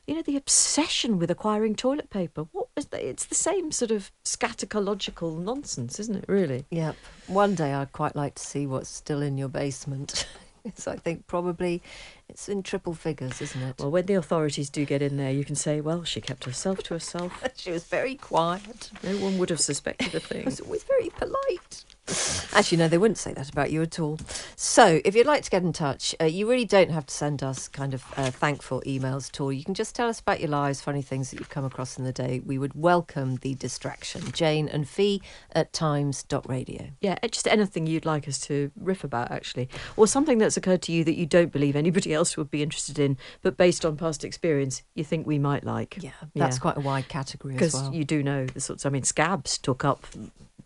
You 0.06 0.14
know, 0.14 0.22
the 0.22 0.36
obsession 0.36 1.18
with 1.18 1.30
acquiring 1.30 1.74
toilet 1.74 2.10
paper. 2.10 2.46
What? 2.52 2.68
It's 2.92 3.26
the 3.26 3.34
same 3.34 3.72
sort 3.72 3.90
of 3.90 4.12
scatological 4.24 5.38
nonsense, 5.38 5.98
isn't 5.98 6.16
it? 6.16 6.24
Really. 6.28 6.64
Yep. 6.70 6.94
One 7.26 7.54
day 7.54 7.72
I'd 7.72 7.92
quite 7.92 8.14
like 8.14 8.36
to 8.36 8.42
see 8.42 8.66
what's 8.66 8.88
still 8.88 9.22
in 9.22 9.36
your 9.38 9.48
basement. 9.48 10.26
so 10.74 10.92
I 10.92 10.96
think 10.96 11.26
probably 11.26 11.82
it's 12.28 12.48
in 12.48 12.62
triple 12.62 12.94
figures, 12.94 13.40
isn't 13.40 13.62
it? 13.62 13.78
Well, 13.78 13.90
when 13.90 14.06
the 14.06 14.14
authorities 14.14 14.68
do 14.68 14.84
get 14.84 15.00
in 15.00 15.16
there, 15.16 15.30
you 15.30 15.44
can 15.44 15.54
say, 15.54 15.80
well, 15.80 16.04
she 16.04 16.20
kept 16.20 16.44
herself 16.44 16.82
to 16.84 16.94
herself. 16.94 17.42
she 17.56 17.70
was 17.70 17.84
very 17.84 18.14
quiet. 18.14 18.90
No 19.02 19.16
one 19.18 19.38
would 19.38 19.50
have 19.50 19.60
suspected 19.60 20.14
a 20.14 20.20
thing. 20.20 20.36
She 20.42 20.44
was 20.44 20.60
always 20.60 20.84
very 20.84 21.10
polite. 21.10 21.84
Actually, 22.52 22.78
no, 22.78 22.88
they 22.88 22.98
wouldn't 22.98 23.18
say 23.18 23.32
that 23.32 23.50
about 23.50 23.70
you 23.70 23.82
at 23.82 23.98
all. 23.98 24.18
So, 24.54 25.00
if 25.04 25.16
you'd 25.16 25.26
like 25.26 25.42
to 25.42 25.50
get 25.50 25.62
in 25.62 25.72
touch, 25.72 26.14
uh, 26.20 26.24
you 26.24 26.48
really 26.48 26.64
don't 26.64 26.90
have 26.90 27.06
to 27.06 27.14
send 27.14 27.42
us 27.42 27.66
kind 27.66 27.94
of 27.94 28.04
uh, 28.16 28.30
thankful 28.30 28.80
emails 28.86 29.28
at 29.30 29.40
all. 29.40 29.52
You 29.52 29.64
can 29.64 29.74
just 29.74 29.96
tell 29.96 30.08
us 30.08 30.20
about 30.20 30.40
your 30.40 30.50
lives, 30.50 30.80
funny 30.80 31.02
things 31.02 31.30
that 31.30 31.40
you've 31.40 31.50
come 31.50 31.64
across 31.64 31.98
in 31.98 32.04
the 32.04 32.12
day. 32.12 32.40
We 32.44 32.58
would 32.58 32.74
welcome 32.74 33.36
the 33.36 33.54
distraction. 33.54 34.30
Jane 34.32 34.68
and 34.68 34.88
Fi 34.88 35.20
at 35.52 35.72
times.radio. 35.72 36.90
Yeah, 37.00 37.18
uh, 37.22 37.28
just 37.28 37.48
anything 37.48 37.86
you'd 37.88 38.06
like 38.06 38.28
us 38.28 38.38
to 38.46 38.70
riff 38.76 39.02
about, 39.02 39.32
actually. 39.32 39.68
Or 39.96 40.06
something 40.06 40.38
that's 40.38 40.56
occurred 40.56 40.82
to 40.82 40.92
you 40.92 41.02
that 41.04 41.16
you 41.16 41.26
don't 41.26 41.50
believe 41.50 41.74
anybody 41.74 42.14
else 42.16 42.36
would 42.36 42.50
be 42.50 42.62
interested 42.62 42.98
in, 42.98 43.16
but 43.42 43.56
based 43.56 43.84
on 43.84 43.96
past 43.96 44.24
experience, 44.24 44.82
you 44.96 45.04
think 45.04 45.26
we 45.26 45.38
might 45.38 45.62
like. 45.64 46.02
Yeah, 46.02 46.10
that's 46.34 46.56
Yeah. 46.56 46.60
quite 46.60 46.76
a 46.76 46.80
wide 46.80 47.08
category 47.08 47.54
as 47.54 47.58
Because 47.60 47.74
well. 47.74 47.94
you 47.94 48.04
do 48.04 48.22
know 48.24 48.46
the 48.46 48.60
sorts, 48.60 48.84
I 48.84 48.88
mean, 48.88 49.04
scabs 49.04 49.58
took 49.58 49.84
up 49.84 50.04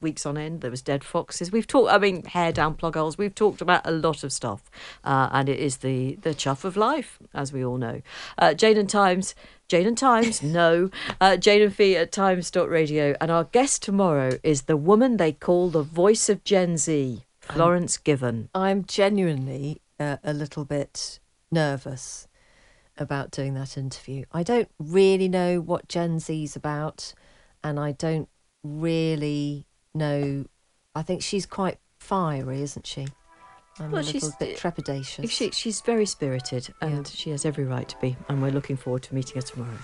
weeks 0.00 0.24
on 0.24 0.38
end. 0.38 0.62
There 0.62 0.70
was 0.70 0.80
dead 0.80 1.04
foxes. 1.04 1.52
We've 1.52 1.66
talked, 1.66 1.92
I 1.92 1.98
mean, 1.98 2.24
hair 2.24 2.52
down 2.52 2.72
plug 2.74 2.94
holes. 2.94 3.18
We've 3.18 3.34
talked 3.34 3.60
about 3.60 3.82
a 3.86 3.90
lot 3.90 4.24
of 4.24 4.32
stuff. 4.32 4.70
Uh, 5.04 5.28
and 5.30 5.46
it 5.46 5.58
is 5.58 5.78
the, 5.78 6.14
the 6.22 6.32
chuff 6.32 6.64
of 6.64 6.74
life, 6.74 7.18
as 7.34 7.52
we 7.52 7.62
all 7.62 7.76
know. 7.76 8.00
Uh, 8.38 8.54
Jane 8.54 8.78
and 8.78 8.88
Times, 8.88 9.34
Jane 9.68 9.86
and 9.86 9.98
Times, 9.98 10.42
no. 10.60 10.88
Uh, 11.20 11.36
Jane 11.36 11.60
and 11.60 11.74
Fi 11.76 11.96
at 11.96 12.12
times.radio. 12.12 13.14
And 13.20 13.30
our 13.30 13.44
guest 13.44 13.82
tomorrow 13.82 14.38
is 14.42 14.62
the 14.62 14.76
woman 14.78 15.18
they 15.18 15.32
call 15.32 15.68
the 15.68 15.82
voice 15.82 16.30
of 16.30 16.44
Gen 16.44 16.78
Z, 16.78 17.24
Florence 17.42 17.98
Given. 17.98 18.48
I'm 18.54 18.86
genuinely 18.86 19.82
uh, 19.98 20.16
a 20.24 20.32
little 20.32 20.64
bit 20.64 21.20
nervous 21.50 22.26
about 22.96 23.30
doing 23.30 23.54
that 23.54 23.76
interview. 23.76 24.24
I 24.32 24.42
don't 24.42 24.68
really 24.78 25.28
know 25.28 25.60
what 25.60 25.88
Gen 25.88 26.18
Z's 26.18 26.56
about, 26.56 27.14
and 27.64 27.78
I 27.78 27.92
don't 27.92 28.28
really 28.62 29.66
know. 29.94 30.44
I 30.94 31.02
think 31.02 31.22
she's 31.22 31.46
quite 31.46 31.78
fiery, 31.98 32.62
isn't 32.62 32.86
she? 32.86 33.06
I'm 33.78 33.92
Well, 33.92 34.02
a 34.02 34.04
little 34.04 34.32
bit 34.38 34.58
trepidatious. 34.58 35.30
She, 35.30 35.50
she's 35.52 35.80
very 35.80 36.04
spirited 36.04 36.74
and 36.82 37.06
she 37.06 37.30
has 37.30 37.46
every 37.46 37.64
right 37.64 37.88
to 37.88 37.96
be, 37.98 38.16
and 38.28 38.42
we're 38.42 38.50
looking 38.50 38.76
forward 38.76 39.02
to 39.04 39.14
meeting 39.14 39.36
her 39.36 39.42
tomorrow. 39.42 39.78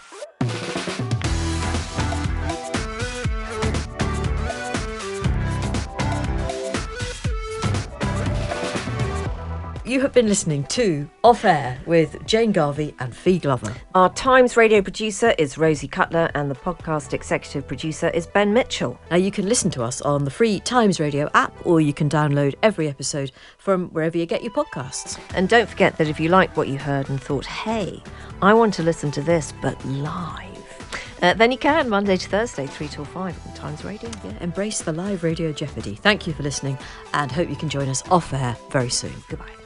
You 9.97 10.03
have 10.03 10.13
been 10.13 10.29
listening 10.29 10.65
to 10.65 11.09
Off 11.25 11.47
Air 11.47 11.81
with 11.87 12.27
Jane 12.27 12.53
Garvey 12.53 12.95
and 12.99 13.17
Fi 13.17 13.39
Glover. 13.39 13.75
Our 13.95 14.13
Times 14.13 14.55
radio 14.55 14.83
producer 14.83 15.35
is 15.39 15.57
Rosie 15.57 15.89
Cutler, 15.89 16.31
and 16.35 16.51
the 16.51 16.55
podcast 16.55 17.15
executive 17.15 17.67
producer 17.67 18.11
is 18.11 18.27
Ben 18.27 18.53
Mitchell. 18.53 19.01
Now, 19.11 19.17
you 19.17 19.31
can 19.31 19.49
listen 19.49 19.71
to 19.71 19.83
us 19.83 20.03
on 20.03 20.25
the 20.25 20.31
free 20.31 20.61
Times 20.61 21.01
Radio 21.01 21.31
app, 21.33 21.55
or 21.65 21.81
you 21.81 21.95
can 21.95 22.11
download 22.11 22.57
every 22.63 22.91
episode 22.91 23.33
from 23.57 23.89
wherever 23.89 24.19
you 24.19 24.27
get 24.27 24.43
your 24.43 24.53
podcasts. 24.53 25.19
And 25.35 25.49
don't 25.49 25.67
forget 25.67 25.97
that 25.97 26.09
if 26.09 26.21
you 26.21 26.29
liked 26.29 26.59
what 26.59 26.69
you 26.69 26.77
heard 26.77 27.09
and 27.09 27.19
thought, 27.19 27.47
hey, 27.47 28.03
I 28.43 28.53
want 28.53 28.75
to 28.75 28.83
listen 28.83 29.11
to 29.13 29.23
this, 29.23 29.55
but 29.63 29.83
live, 29.87 31.09
uh, 31.23 31.33
then 31.33 31.51
you 31.51 31.57
can 31.57 31.89
Monday 31.89 32.19
to 32.19 32.29
Thursday, 32.29 32.67
3 32.67 32.89
till 32.89 33.07
5 33.07 33.47
on 33.47 33.55
Times 33.55 33.83
Radio. 33.83 34.11
Yeah, 34.23 34.35
embrace 34.43 34.83
the 34.83 34.93
live 34.93 35.25
radio 35.25 35.53
jeopardy. 35.55 35.95
Thank 35.95 36.27
you 36.27 36.35
for 36.35 36.43
listening, 36.43 36.77
and 37.15 37.33
hope 37.33 37.49
you 37.49 37.57
can 37.57 37.71
join 37.71 37.89
us 37.89 38.07
off 38.11 38.35
air 38.35 38.59
very 38.71 38.91
soon. 38.91 39.15
Goodbye. 39.31 39.66